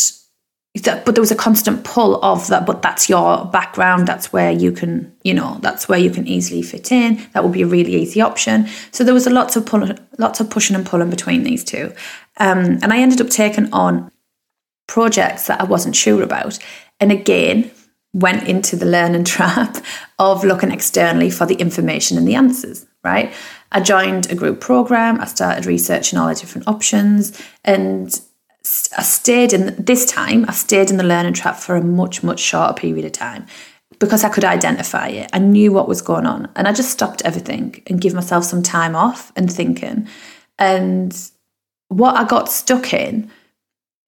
that, 0.75 1.05
but 1.05 1.15
there 1.15 1.23
was 1.23 1.31
a 1.31 1.37
constant 1.37 1.85
pull 1.85 2.23
of 2.25 2.47
that, 2.49 2.65
but 2.65 2.81
that's 2.81 3.09
your 3.09 3.45
background. 3.47 4.09
That's 4.09 4.33
where 4.33 4.51
you 4.51 4.73
can, 4.73 5.15
you 5.23 5.35
know, 5.35 5.59
that's 5.61 5.87
where 5.87 5.99
you 5.99 6.11
can 6.11 6.27
easily 6.27 6.63
fit 6.63 6.91
in. 6.91 7.23
That 7.35 7.45
would 7.45 7.53
be 7.53 7.63
a 7.63 7.67
really 7.67 7.95
easy 7.95 8.23
option. 8.23 8.67
So 8.91 9.05
there 9.05 9.13
was 9.13 9.27
a 9.27 9.31
lots 9.31 9.55
of 9.55 9.67
pull, 9.67 9.87
lots 10.17 10.41
of 10.41 10.49
pushing 10.49 10.75
and 10.75 10.87
pulling 10.87 11.11
between 11.11 11.43
these 11.43 11.63
two. 11.63 11.93
Um, 12.39 12.79
and 12.83 12.93
I 12.93 13.01
ended 13.01 13.21
up 13.21 13.29
taking 13.29 13.71
on 13.73 14.11
projects 14.87 15.47
that 15.47 15.61
I 15.61 15.65
wasn't 15.65 15.95
sure 15.95 16.23
about. 16.23 16.59
And 17.01 17.13
again, 17.13 17.71
went 18.15 18.49
into 18.49 18.75
the 18.75 18.87
learning 18.87 19.25
trap 19.35 19.77
of 20.19 20.43
looking 20.43 20.71
externally 20.71 21.31
for 21.31 21.45
the 21.45 21.57
information 21.57 22.17
and 22.17 22.27
the 22.27 22.35
answers, 22.35 22.87
right? 23.05 23.33
I 23.73 23.81
joined 23.81 24.31
a 24.31 24.35
group 24.35 24.61
program, 24.61 25.21
I 25.21 25.27
started 25.27 25.67
researching 25.67 26.19
all 26.19 26.29
the 26.29 26.35
different 26.35 26.69
options, 26.69 27.39
and 27.65 28.19
I 28.97 29.03
stayed 29.03 29.53
in 29.53 29.75
this 29.77 30.07
time, 30.07 30.45
I 30.49 30.53
stayed 30.53 30.91
in 30.91 30.97
the 30.97 31.05
learning 31.05 31.35
trap 31.35 31.57
for 31.57 31.75
a 31.77 31.83
much, 31.83 32.23
much 32.23 32.41
shorter 32.41 32.75
period 32.75 33.05
of 33.05 33.13
time 33.13 33.47
because 33.99 34.25
I 34.25 34.29
could 34.29 34.45
identify 34.45 35.09
it. 35.09 35.31
I 35.33 35.39
knew 35.39 35.73
what 35.73 35.89
was 35.89 36.03
going 36.03 36.27
on, 36.27 36.49
and 36.57 36.67
I 36.67 36.73
just 36.73 36.91
stopped 36.91 37.23
everything 37.25 37.83
and 37.87 38.01
give 38.01 38.15
myself 38.15 38.45
some 38.45 38.63
time 38.63 38.97
off 38.97 39.33
and 39.37 39.53
thinking. 39.53 40.09
And 40.59 41.17
what 41.89 42.17
I 42.17 42.25
got 42.25 42.49
stuck 42.49 42.93
in 42.95 43.31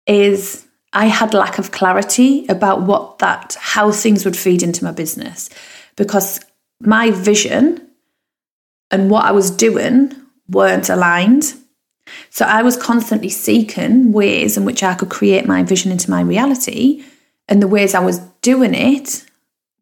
is 0.07 0.65
I 0.93 1.05
had 1.05 1.33
lack 1.33 1.57
of 1.57 1.71
clarity 1.71 2.45
about 2.47 2.81
what 2.81 3.19
that, 3.19 3.55
how 3.59 3.91
things 3.91 4.25
would 4.25 4.35
feed 4.35 4.63
into 4.63 4.83
my 4.83 4.91
business 4.91 5.49
because 5.95 6.39
my 6.81 7.11
vision 7.11 7.87
and 8.89 9.09
what 9.09 9.25
I 9.25 9.31
was 9.31 9.51
doing 9.51 10.13
weren't 10.49 10.89
aligned. 10.89 11.53
So 12.29 12.45
I 12.45 12.61
was 12.61 12.77
constantly 12.77 13.29
seeking 13.29 14.11
ways 14.11 14.57
in 14.57 14.65
which 14.65 14.83
I 14.83 14.93
could 14.93 15.09
create 15.09 15.47
my 15.47 15.63
vision 15.63 15.91
into 15.91 16.09
my 16.09 16.21
reality. 16.21 17.03
And 17.47 17.61
the 17.61 17.67
ways 17.67 17.93
I 17.93 17.99
was 17.99 18.19
doing 18.41 18.73
it 18.73 19.25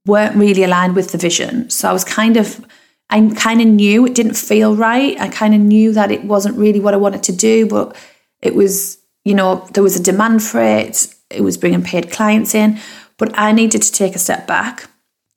weren't 0.06 0.36
really 0.36 0.64
aligned 0.64 0.96
with 0.96 1.12
the 1.12 1.18
vision. 1.18 1.70
So 1.70 1.90
I 1.90 1.94
was 1.94 2.04
kind 2.04 2.38
of, 2.38 2.66
I 3.10 3.30
kind 3.36 3.62
of 3.62 3.68
knew 3.68 4.06
it 4.06 4.16
didn't 4.16 4.36
feel 4.36 4.76
right. 4.76 5.20
I 5.20 5.30
kind 5.30 5.54
of 5.54 5.62
knew 5.62 5.94
that 5.94 6.12
it 6.12 6.24
wasn't 6.24 6.58
really 6.58 6.80
what 6.80 6.94
I 6.94 6.98
wanted 6.98 7.24
to 7.24 7.32
do, 7.32 7.68
but 7.68 7.96
it 8.42 8.56
was 8.56 9.00
you 9.30 9.36
know, 9.36 9.68
there 9.74 9.84
was 9.84 10.00
a 10.00 10.04
demand 10.04 10.44
for 10.44 10.62
it, 10.62 11.14
it 11.30 11.42
was 11.42 11.58
bringing 11.58 11.84
paid 11.84 12.12
clients 12.12 12.56
in, 12.56 12.80
but 13.18 13.38
I 13.38 13.52
needed 13.52 13.82
to 13.82 13.92
take 13.92 14.16
a 14.16 14.20
step 14.20 14.48
back. 14.48 14.90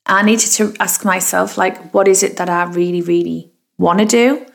I 0.07 0.23
needed 0.23 0.51
to 0.53 0.75
ask 0.81 1.05
myself, 1.05 1.59
like, 1.59 1.93
what 1.93 2.09
is 2.09 2.23
it 2.23 2.37
that 2.39 2.49
I 2.49 2.65
really, 2.65 3.03
really 3.03 3.53
want 3.79 3.99
to 3.99 4.07
do? 4.07 4.47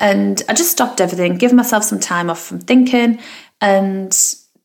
And 0.00 0.42
I 0.48 0.54
just 0.54 0.72
stopped 0.72 1.00
everything, 1.00 1.36
give 1.36 1.52
myself 1.52 1.84
some 1.84 2.00
time 2.00 2.30
off 2.30 2.42
from 2.42 2.58
thinking 2.58 3.20
and 3.60 4.12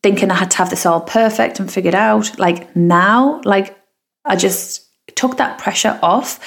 thinking 0.02 0.30
I 0.30 0.34
had 0.34 0.50
to 0.52 0.56
have 0.56 0.70
this 0.70 0.86
all 0.86 1.02
perfect 1.02 1.60
and 1.60 1.70
figured 1.70 1.94
out. 1.94 2.38
Like 2.38 2.74
now, 2.74 3.42
like 3.44 3.78
I 4.24 4.34
just 4.34 4.86
took 5.14 5.36
that 5.36 5.58
pressure 5.58 5.98
off 6.02 6.40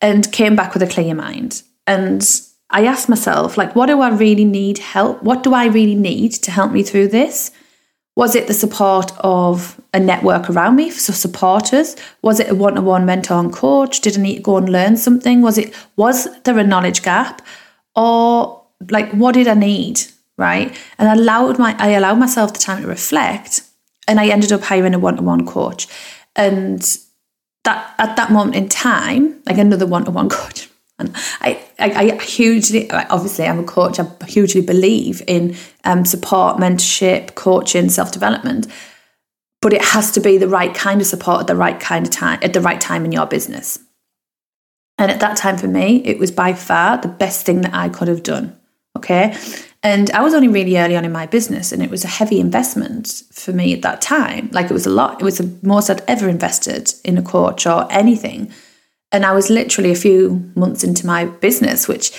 and 0.00 0.30
came 0.30 0.54
back 0.54 0.74
with 0.74 0.82
a 0.82 0.86
clear 0.86 1.14
mind. 1.14 1.62
And 1.86 2.22
I 2.70 2.84
asked 2.86 3.08
myself, 3.08 3.56
like, 3.56 3.74
what 3.74 3.86
do 3.86 4.00
I 4.00 4.10
really 4.10 4.44
need 4.44 4.78
help? 4.78 5.22
What 5.22 5.42
do 5.42 5.54
I 5.54 5.66
really 5.66 5.94
need 5.94 6.32
to 6.32 6.50
help 6.50 6.72
me 6.72 6.82
through 6.82 7.08
this? 7.08 7.50
Was 8.16 8.34
it 8.36 8.46
the 8.46 8.54
support 8.54 9.12
of 9.18 9.80
a 9.92 9.98
network 9.98 10.48
around 10.48 10.76
me, 10.76 10.90
so 10.90 11.12
supporters? 11.12 11.96
Was 12.22 12.38
it 12.40 12.50
a 12.50 12.54
one-to-one 12.54 13.06
mentor 13.06 13.40
and 13.40 13.52
coach? 13.52 14.00
Did 14.00 14.18
I 14.18 14.20
need 14.22 14.36
to 14.36 14.42
go 14.42 14.56
and 14.56 14.68
learn 14.68 14.96
something? 14.96 15.40
Was 15.42 15.58
it 15.58 15.74
was 15.96 16.28
there 16.42 16.58
a 16.58 16.64
knowledge 16.64 17.02
gap? 17.02 17.42
Or 17.94 18.62
like 18.90 19.10
what 19.12 19.34
did 19.34 19.48
I 19.48 19.54
need? 19.54 20.02
Right. 20.36 20.76
And 20.98 21.08
I 21.08 21.14
allowed 21.14 21.58
my 21.58 21.76
I 21.78 21.90
allowed 21.90 22.18
myself 22.18 22.52
the 22.52 22.58
time 22.58 22.82
to 22.82 22.88
reflect 22.88 23.62
and 24.06 24.20
I 24.20 24.28
ended 24.28 24.52
up 24.52 24.62
hiring 24.62 24.94
a 24.94 24.98
one-to-one 24.98 25.46
coach. 25.46 25.86
And 26.36 26.80
that 27.64 27.94
at 27.98 28.16
that 28.16 28.30
moment 28.30 28.56
in 28.56 28.68
time, 28.68 29.40
like 29.46 29.58
another 29.58 29.86
one-to-one 29.86 30.28
coach, 30.40 30.68
and 30.98 31.12
I, 31.40 31.60
I, 31.78 32.12
I, 32.12 32.22
hugely, 32.22 32.88
obviously, 32.90 33.46
I'm 33.46 33.58
a 33.58 33.64
coach. 33.64 33.98
I 33.98 34.06
hugely 34.26 34.60
believe 34.60 35.22
in 35.26 35.56
um, 35.82 36.04
support, 36.04 36.58
mentorship, 36.58 37.34
coaching, 37.34 37.88
self 37.88 38.12
development. 38.12 38.68
But 39.60 39.72
it 39.72 39.82
has 39.82 40.12
to 40.12 40.20
be 40.20 40.38
the 40.38 40.46
right 40.46 40.72
kind 40.72 41.00
of 41.00 41.06
support 41.06 41.40
at 41.40 41.46
the 41.48 41.56
right 41.56 41.80
kind 41.80 42.06
of 42.06 42.12
time, 42.12 42.38
at 42.42 42.52
the 42.52 42.60
right 42.60 42.80
time 42.80 43.04
in 43.04 43.10
your 43.10 43.26
business. 43.26 43.80
And 44.98 45.10
at 45.10 45.20
that 45.20 45.36
time 45.36 45.56
for 45.56 45.68
me, 45.68 46.02
it 46.04 46.18
was 46.18 46.30
by 46.30 46.52
far 46.52 46.98
the 46.98 47.08
best 47.08 47.44
thing 47.44 47.62
that 47.62 47.74
I 47.74 47.88
could 47.88 48.08
have 48.08 48.22
done. 48.22 48.58
Okay. 48.96 49.36
And 49.82 50.10
I 50.12 50.22
was 50.22 50.34
only 50.34 50.48
really 50.48 50.78
early 50.78 50.96
on 50.96 51.04
in 51.04 51.12
my 51.12 51.26
business, 51.26 51.72
and 51.72 51.82
it 51.82 51.90
was 51.90 52.04
a 52.04 52.08
heavy 52.08 52.40
investment 52.40 53.22
for 53.32 53.52
me 53.52 53.74
at 53.74 53.82
that 53.82 54.00
time. 54.00 54.48
Like 54.52 54.70
it 54.70 54.72
was 54.72 54.86
a 54.86 54.90
lot, 54.90 55.20
it 55.20 55.24
was 55.24 55.38
the 55.38 55.58
most 55.62 55.90
I'd 55.90 56.02
ever 56.08 56.28
invested 56.28 56.94
in 57.04 57.18
a 57.18 57.22
coach 57.22 57.66
or 57.66 57.86
anything 57.92 58.52
and 59.14 59.24
I 59.24 59.32
was 59.32 59.48
literally 59.48 59.92
a 59.92 59.96
few 59.96 60.52
months 60.56 60.82
into 60.82 61.06
my 61.06 61.26
business, 61.26 61.86
which 61.86 62.10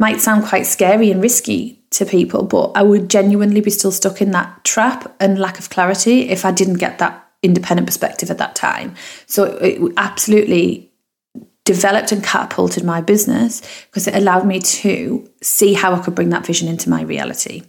might 0.00 0.20
sound 0.20 0.44
quite 0.44 0.66
scary 0.66 1.12
and 1.12 1.22
risky 1.22 1.78
to 1.90 2.04
people, 2.04 2.42
but 2.42 2.72
I 2.74 2.82
would 2.82 3.08
genuinely 3.08 3.60
be 3.60 3.70
still 3.70 3.92
stuck 3.92 4.20
in 4.20 4.32
that 4.32 4.64
trap 4.64 5.14
and 5.20 5.38
lack 5.38 5.60
of 5.60 5.70
clarity 5.70 6.30
if 6.30 6.44
I 6.44 6.50
didn't 6.50 6.78
get 6.78 6.98
that 6.98 7.24
independent 7.44 7.86
perspective 7.86 8.28
at 8.28 8.38
that 8.38 8.56
time. 8.56 8.96
So 9.26 9.44
it 9.58 9.80
absolutely 9.96 10.90
developed 11.64 12.10
and 12.10 12.24
catapulted 12.24 12.82
my 12.82 13.00
business 13.00 13.62
because 13.86 14.08
it 14.08 14.16
allowed 14.16 14.46
me 14.46 14.58
to 14.58 15.28
see 15.42 15.74
how 15.74 15.94
I 15.94 16.00
could 16.00 16.14
bring 16.14 16.30
that 16.30 16.44
vision 16.44 16.68
into 16.68 16.90
my 16.90 17.02
reality. 17.02 17.62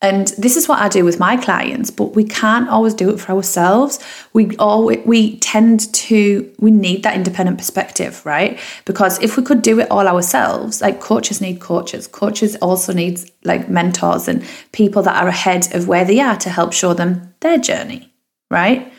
And 0.00 0.28
this 0.36 0.56
is 0.56 0.68
what 0.68 0.80
I 0.80 0.88
do 0.88 1.04
with 1.04 1.20
my 1.20 1.36
clients, 1.36 1.90
but 1.90 2.16
we 2.16 2.24
can't 2.24 2.68
always 2.68 2.92
do 2.92 3.10
it 3.10 3.20
for 3.20 3.32
ourselves. 3.32 4.00
We 4.32 4.56
all 4.56 4.86
we 4.86 5.38
tend 5.38 5.92
to 5.94 6.52
we 6.58 6.72
need 6.72 7.04
that 7.04 7.14
independent 7.14 7.58
perspective, 7.58 8.20
right? 8.26 8.58
Because 8.84 9.22
if 9.22 9.36
we 9.36 9.44
could 9.44 9.62
do 9.62 9.78
it 9.78 9.88
all 9.92 10.08
ourselves, 10.08 10.80
like 10.80 11.00
coaches 11.00 11.40
need 11.40 11.60
coaches, 11.60 12.08
coaches 12.08 12.56
also 12.56 12.92
need 12.92 13.20
like 13.44 13.68
mentors 13.68 14.26
and 14.26 14.44
people 14.72 15.02
that 15.02 15.22
are 15.22 15.28
ahead 15.28 15.72
of 15.72 15.86
where 15.86 16.04
they 16.04 16.18
are 16.18 16.36
to 16.38 16.50
help 16.50 16.72
show 16.72 16.94
them 16.94 17.32
their 17.38 17.58
journey, 17.58 18.12
right? 18.50 18.92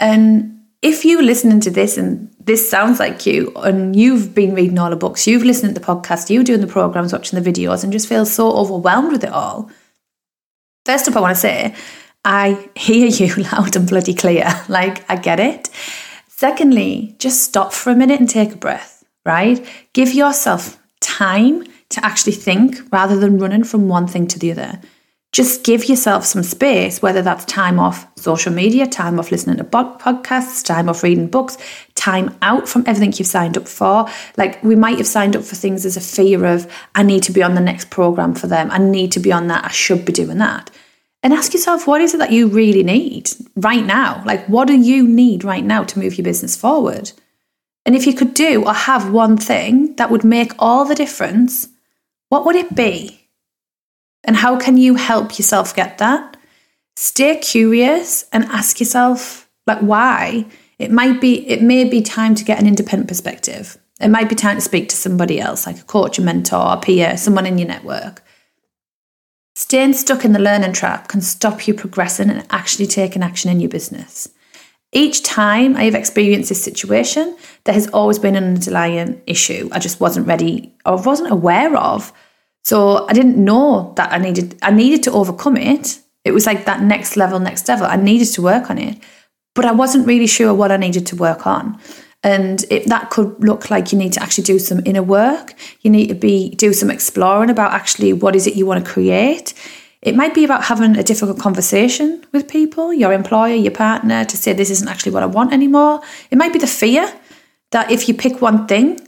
And 0.00 0.62
if 0.82 1.04
you 1.04 1.22
listening 1.22 1.60
to 1.60 1.70
this 1.70 1.96
and 1.96 2.29
this 2.50 2.68
sounds 2.68 2.98
like 2.98 3.26
you 3.26 3.52
and 3.56 3.94
you've 3.94 4.34
been 4.34 4.54
reading 4.54 4.76
all 4.78 4.90
the 4.90 4.96
books, 4.96 5.26
you've 5.28 5.44
listened 5.44 5.72
to 5.72 5.80
the 5.80 5.86
podcast, 5.86 6.30
you're 6.30 6.42
doing 6.42 6.60
the 6.60 6.66
programs, 6.66 7.12
watching 7.12 7.40
the 7.40 7.52
videos, 7.52 7.84
and 7.84 7.92
just 7.92 8.08
feel 8.08 8.26
so 8.26 8.50
overwhelmed 8.50 9.12
with 9.12 9.22
it 9.22 9.32
all 9.32 9.70
First 10.84 11.08
up, 11.08 11.16
I 11.16 11.20
want 11.20 11.34
to 11.36 11.40
say, 11.40 11.74
I 12.24 12.68
hear 12.74 13.06
you 13.06 13.34
loud 13.52 13.76
and 13.76 13.88
bloody 13.88 14.14
clear. 14.14 14.48
Like, 14.68 15.08
I 15.10 15.16
get 15.16 15.38
it. 15.40 15.68
Secondly, 16.28 17.14
just 17.18 17.42
stop 17.42 17.72
for 17.72 17.90
a 17.90 17.96
minute 17.96 18.18
and 18.18 18.28
take 18.28 18.52
a 18.52 18.56
breath, 18.56 19.04
right? 19.24 19.64
Give 19.92 20.12
yourself 20.12 20.82
time 21.00 21.64
to 21.90 22.04
actually 22.04 22.32
think 22.32 22.80
rather 22.92 23.16
than 23.16 23.38
running 23.38 23.64
from 23.64 23.88
one 23.88 24.06
thing 24.06 24.26
to 24.28 24.38
the 24.38 24.52
other. 24.52 24.80
Just 25.32 25.62
give 25.62 25.88
yourself 25.88 26.24
some 26.24 26.42
space, 26.42 27.00
whether 27.00 27.22
that's 27.22 27.44
time 27.44 27.78
off 27.78 28.04
social 28.16 28.52
media, 28.52 28.84
time 28.84 29.20
off 29.20 29.30
listening 29.30 29.58
to 29.58 29.64
podcasts, 29.64 30.64
time 30.64 30.88
off 30.88 31.04
reading 31.04 31.28
books, 31.28 31.56
time 31.94 32.36
out 32.42 32.68
from 32.68 32.82
everything 32.86 33.12
you've 33.16 33.28
signed 33.28 33.56
up 33.56 33.68
for. 33.68 34.08
Like 34.36 34.62
we 34.64 34.74
might 34.74 34.98
have 34.98 35.06
signed 35.06 35.36
up 35.36 35.44
for 35.44 35.54
things 35.54 35.86
as 35.86 35.96
a 35.96 36.00
fear 36.00 36.44
of, 36.44 36.70
I 36.96 37.04
need 37.04 37.22
to 37.24 37.32
be 37.32 37.44
on 37.44 37.54
the 37.54 37.60
next 37.60 37.90
program 37.90 38.34
for 38.34 38.48
them. 38.48 38.72
I 38.72 38.78
need 38.78 39.12
to 39.12 39.20
be 39.20 39.30
on 39.30 39.46
that. 39.46 39.64
I 39.64 39.70
should 39.70 40.04
be 40.04 40.12
doing 40.12 40.38
that. 40.38 40.68
And 41.22 41.32
ask 41.32 41.52
yourself, 41.52 41.86
what 41.86 42.00
is 42.00 42.14
it 42.14 42.18
that 42.18 42.32
you 42.32 42.48
really 42.48 42.82
need 42.82 43.30
right 43.54 43.84
now? 43.84 44.24
Like, 44.26 44.44
what 44.46 44.66
do 44.66 44.76
you 44.76 45.06
need 45.06 45.44
right 45.44 45.64
now 45.64 45.84
to 45.84 45.98
move 45.98 46.16
your 46.16 46.24
business 46.24 46.56
forward? 46.56 47.12
And 47.86 47.94
if 47.94 48.06
you 48.06 48.14
could 48.14 48.34
do 48.34 48.64
or 48.64 48.72
have 48.72 49.12
one 49.12 49.36
thing 49.36 49.94
that 49.96 50.10
would 50.10 50.24
make 50.24 50.52
all 50.58 50.84
the 50.84 50.94
difference, 50.94 51.68
what 52.30 52.44
would 52.46 52.56
it 52.56 52.74
be? 52.74 53.19
And 54.24 54.36
how 54.36 54.58
can 54.58 54.76
you 54.76 54.94
help 54.94 55.38
yourself 55.38 55.74
get 55.74 55.98
that? 55.98 56.36
Stay 56.96 57.38
curious 57.38 58.24
and 58.32 58.44
ask 58.44 58.80
yourself, 58.80 59.48
like, 59.66 59.80
why? 59.80 60.46
It 60.78 60.90
might 60.90 61.20
be, 61.20 61.48
it 61.48 61.62
may 61.62 61.84
be 61.84 62.02
time 62.02 62.34
to 62.34 62.44
get 62.44 62.58
an 62.58 62.66
independent 62.66 63.08
perspective. 63.08 63.78
It 64.00 64.08
might 64.08 64.28
be 64.28 64.34
time 64.34 64.56
to 64.56 64.62
speak 64.62 64.88
to 64.88 64.96
somebody 64.96 65.40
else, 65.40 65.66
like 65.66 65.78
a 65.78 65.84
coach, 65.84 66.18
a 66.18 66.22
mentor, 66.22 66.74
a 66.74 66.76
peer, 66.78 67.16
someone 67.16 67.46
in 67.46 67.58
your 67.58 67.68
network. 67.68 68.22
Staying 69.54 69.92
stuck 69.92 70.24
in 70.24 70.32
the 70.32 70.38
learning 70.38 70.72
trap 70.72 71.08
can 71.08 71.20
stop 71.20 71.68
you 71.68 71.74
progressing 71.74 72.30
and 72.30 72.46
actually 72.50 72.86
taking 72.86 73.22
action 73.22 73.50
in 73.50 73.60
your 73.60 73.68
business. 73.68 74.28
Each 74.92 75.22
time 75.22 75.76
I 75.76 75.84
have 75.84 75.94
experienced 75.94 76.48
this 76.48 76.64
situation, 76.64 77.36
there 77.64 77.74
has 77.74 77.86
always 77.88 78.18
been 78.18 78.36
an 78.36 78.44
underlying 78.44 79.20
issue 79.26 79.68
I 79.70 79.78
just 79.78 80.00
wasn't 80.00 80.26
ready 80.26 80.74
or 80.84 80.96
wasn't 80.96 81.30
aware 81.30 81.76
of. 81.76 82.12
So 82.62 83.06
I 83.08 83.12
didn't 83.12 83.42
know 83.42 83.92
that 83.96 84.12
I 84.12 84.18
needed 84.18 84.58
I 84.62 84.70
needed 84.70 85.02
to 85.04 85.12
overcome 85.12 85.56
it. 85.56 86.00
It 86.24 86.32
was 86.32 86.46
like 86.46 86.66
that 86.66 86.82
next 86.82 87.16
level, 87.16 87.38
next 87.40 87.66
level. 87.68 87.86
I 87.86 87.96
needed 87.96 88.28
to 88.34 88.42
work 88.42 88.70
on 88.70 88.78
it, 88.78 88.98
but 89.54 89.64
I 89.64 89.72
wasn't 89.72 90.06
really 90.06 90.26
sure 90.26 90.52
what 90.54 90.70
I 90.70 90.76
needed 90.76 91.06
to 91.06 91.16
work 91.16 91.46
on. 91.46 91.80
And 92.22 92.64
it, 92.70 92.86
that 92.88 93.08
could 93.08 93.42
look 93.42 93.70
like 93.70 93.92
you 93.92 93.98
need 93.98 94.12
to 94.12 94.22
actually 94.22 94.44
do 94.44 94.58
some 94.58 94.82
inner 94.84 95.02
work. 95.02 95.54
You 95.80 95.90
need 95.90 96.08
to 96.08 96.14
be 96.14 96.50
do 96.50 96.72
some 96.74 96.90
exploring 96.90 97.48
about 97.48 97.72
actually 97.72 98.12
what 98.12 98.36
is 98.36 98.46
it 98.46 98.56
you 98.56 98.66
want 98.66 98.84
to 98.84 98.90
create. 98.90 99.54
It 100.02 100.16
might 100.16 100.34
be 100.34 100.44
about 100.44 100.64
having 100.64 100.96
a 100.96 101.02
difficult 101.02 101.38
conversation 101.38 102.24
with 102.32 102.48
people, 102.48 102.92
your 102.92 103.12
employer, 103.12 103.54
your 103.54 103.72
partner, 103.72 104.24
to 104.24 104.36
say 104.36 104.52
this 104.52 104.70
isn't 104.70 104.88
actually 104.88 105.12
what 105.12 105.22
I 105.22 105.26
want 105.26 105.52
anymore. 105.52 106.00
It 106.30 106.38
might 106.38 106.52
be 106.52 106.58
the 106.58 106.66
fear 106.66 107.12
that 107.70 107.90
if 107.90 108.08
you 108.08 108.14
pick 108.14 108.40
one 108.40 108.66
thing, 108.66 108.98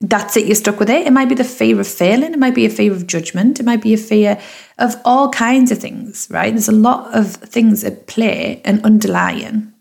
that's 0.00 0.36
it, 0.36 0.46
you're 0.46 0.54
stuck 0.54 0.78
with 0.78 0.90
it. 0.90 1.06
It 1.06 1.12
might 1.12 1.28
be 1.28 1.34
the 1.34 1.44
fear 1.44 1.80
of 1.80 1.88
failing. 1.88 2.32
It 2.32 2.38
might 2.38 2.54
be 2.54 2.64
a 2.64 2.70
fear 2.70 2.92
of 2.92 3.06
judgment. 3.06 3.58
It 3.58 3.66
might 3.66 3.82
be 3.82 3.94
a 3.94 3.98
fear 3.98 4.40
of 4.78 4.94
all 5.04 5.30
kinds 5.30 5.72
of 5.72 5.78
things, 5.78 6.28
right? 6.30 6.52
There's 6.52 6.68
a 6.68 6.72
lot 6.72 7.16
of 7.16 7.34
things 7.34 7.82
at 7.82 8.06
play 8.06 8.62
and 8.64 8.84
underlying. 8.84 9.72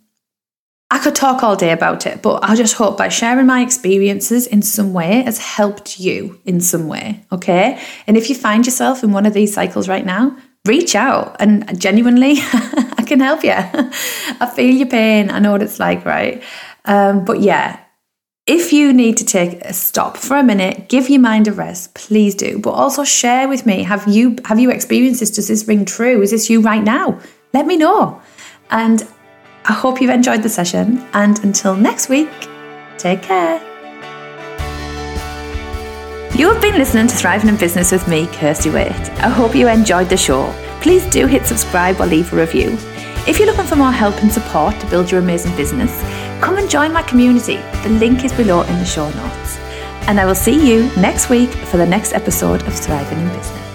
I 0.90 1.00
could 1.00 1.16
talk 1.16 1.44
all 1.44 1.56
day 1.56 1.72
about 1.72 2.08
it, 2.08 2.22
but 2.22 2.44
I 2.44 2.56
just 2.56 2.76
hope 2.76 2.98
by 2.98 3.10
sharing 3.10 3.46
my 3.46 3.62
experiences 3.62 4.48
in 4.48 4.62
some 4.62 4.94
way 4.94 5.22
has 5.24 5.38
helped 5.38 6.00
you 6.00 6.40
in 6.46 6.62
some 6.62 6.88
way, 6.88 7.26
okay? 7.32 7.80
And 8.08 8.16
if 8.16 8.30
you 8.30 8.36
find 8.36 8.66
yourself 8.66 9.04
in 9.04 9.12
one 9.12 9.26
of 9.26 9.34
these 9.34 9.54
cycles 9.54 9.90
right 9.90 10.06
now, 10.06 10.36
reach 10.66 10.96
out 10.96 11.36
and 11.40 11.80
genuinely, 11.80 12.36
I 12.42 13.04
can 13.06 13.20
help 13.20 13.44
you. 13.44 13.52
I 13.54 14.52
feel 14.56 14.74
your 14.74 14.88
pain. 14.88 15.30
I 15.30 15.40
know 15.40 15.52
what 15.52 15.62
it's 15.62 15.80
like, 15.80 16.06
right? 16.06 16.42
Um, 16.86 17.26
but 17.26 17.42
yeah, 17.42 17.80
if 18.48 18.72
you 18.72 18.94
need 18.94 19.18
to 19.18 19.26
take 19.26 19.56
a 19.66 19.74
stop 19.74 20.16
for 20.16 20.38
a 20.38 20.44
minute, 20.44 20.88
give 20.88 21.10
your 21.10 21.20
mind 21.20 21.50
a 21.50 21.52
rest, 21.52 21.94
please 21.94 22.34
do. 22.34 22.60
But 22.60 22.72
also 22.72 23.04
share 23.04 23.50
with 23.50 23.66
me. 23.66 23.84
Have 23.84 24.08
you 24.08 24.38
have 24.46 24.58
you 24.58 24.72
experienced 24.72 25.20
this? 25.20 25.32
Does 25.32 25.50
this 25.50 25.68
ring 25.68 25.84
true? 25.84 26.22
Is 26.22 26.32
this 26.32 26.50
you 26.50 26.62
right 26.62 26.84
now? 26.84 27.20
Let 27.54 27.68
me 27.68 27.76
know. 27.76 28.22
And 28.72 29.06
I 29.66 29.74
hope 29.74 30.00
you've 30.00 30.12
enjoyed 30.12 30.44
the 30.44 30.50
session. 30.50 31.06
And 31.14 31.44
until 31.44 31.76
next 31.76 32.08
week, 32.08 32.30
take 32.98 33.22
care. 33.22 33.60
You 36.34 36.54
have 36.54 36.62
been 36.62 36.78
listening 36.78 37.08
to 37.08 37.16
Thriving 37.16 37.50
in 37.50 37.58
Business 37.58 37.92
with 37.92 38.08
me, 38.08 38.28
Kirsty 38.28 38.70
Waite. 38.70 39.10
I 39.20 39.30
hope 39.30 39.56
you 39.56 39.68
enjoyed 39.68 40.08
the 40.08 40.18
show. 40.18 40.54
Please 40.82 41.06
do 41.08 41.26
hit 41.26 41.46
subscribe 41.46 42.00
or 42.00 42.06
leave 42.06 42.32
a 42.32 42.38
review. 42.38 42.78
If 43.28 43.40
you're 43.40 43.48
looking 43.48 43.66
for 43.66 43.76
more 43.76 43.92
help 43.92 44.16
and 44.22 44.32
support 44.32 44.80
to 44.80 44.88
build 44.88 45.12
your 45.12 45.20
amazing 45.20 45.54
business, 45.58 46.02
come 46.42 46.58
and 46.58 46.70
join 46.70 46.92
my 46.92 47.04
community. 47.04 47.58
The 47.84 47.90
link 47.90 48.24
is 48.24 48.34
below 48.34 48.62
in 48.62 48.78
the 48.80 48.86
show 48.86 49.10
notes. 49.10 49.58
And 50.08 50.20
I 50.20 50.26
will 50.26 50.36
see 50.36 50.70
you 50.70 50.90
next 50.96 51.30
week 51.30 51.50
for 51.50 51.78
the 51.78 51.86
next 51.86 52.14
episode 52.14 52.62
of 52.64 52.74
Thriving 52.74 53.20
in 53.20 53.28
Business. 53.30 53.67